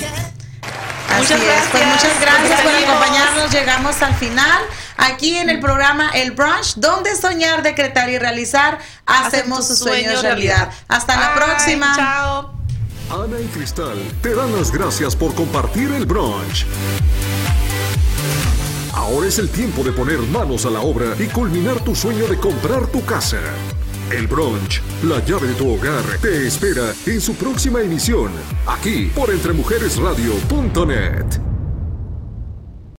Así 1.09 1.33
Muchas 1.33 1.41
es, 1.41 1.67
pues 1.71 1.83
gracias. 1.83 2.03
muchas 2.03 2.21
gracias 2.21 2.61
por 2.61 2.73
acompañarnos. 2.73 3.51
Llegamos 3.51 4.01
al 4.01 4.15
final 4.15 4.61
aquí 4.97 5.37
en 5.37 5.49
el 5.49 5.59
programa 5.59 6.09
El 6.13 6.31
Brunch, 6.31 6.75
donde 6.75 7.15
soñar, 7.15 7.63
decretar 7.63 8.09
y 8.09 8.17
realizar, 8.17 8.79
hacemos 9.05 9.67
sus 9.67 9.79
sueños 9.79 10.21
realidad. 10.21 10.71
Hasta 10.87 11.19
la 11.19 11.33
próxima. 11.35 11.93
Chao. 11.95 12.53
Ana 13.09 13.41
y 13.41 13.47
Cristal 13.47 13.97
te 14.21 14.33
dan 14.33 14.55
las 14.55 14.71
gracias 14.71 15.17
por 15.17 15.35
compartir 15.35 15.91
el 15.91 16.05
brunch. 16.05 16.65
Ahora 18.93 19.27
es 19.27 19.37
el 19.37 19.49
tiempo 19.49 19.83
de 19.83 19.91
poner 19.91 20.19
manos 20.19 20.65
a 20.65 20.69
la 20.69 20.79
obra 20.79 21.07
y 21.19 21.25
culminar 21.27 21.81
tu 21.81 21.93
sueño 21.93 22.25
de 22.27 22.37
comprar 22.37 22.87
tu 22.87 23.03
casa. 23.03 23.39
El 24.11 24.27
brunch, 24.27 24.81
la 25.03 25.23
llave 25.23 25.47
de 25.47 25.53
tu 25.53 25.73
hogar, 25.73 26.03
te 26.21 26.45
espera 26.45 26.93
en 27.05 27.21
su 27.21 27.33
próxima 27.35 27.81
emisión, 27.81 28.29
aquí 28.67 29.09
por 29.15 29.29
entremujeresradio.net. 29.29 31.50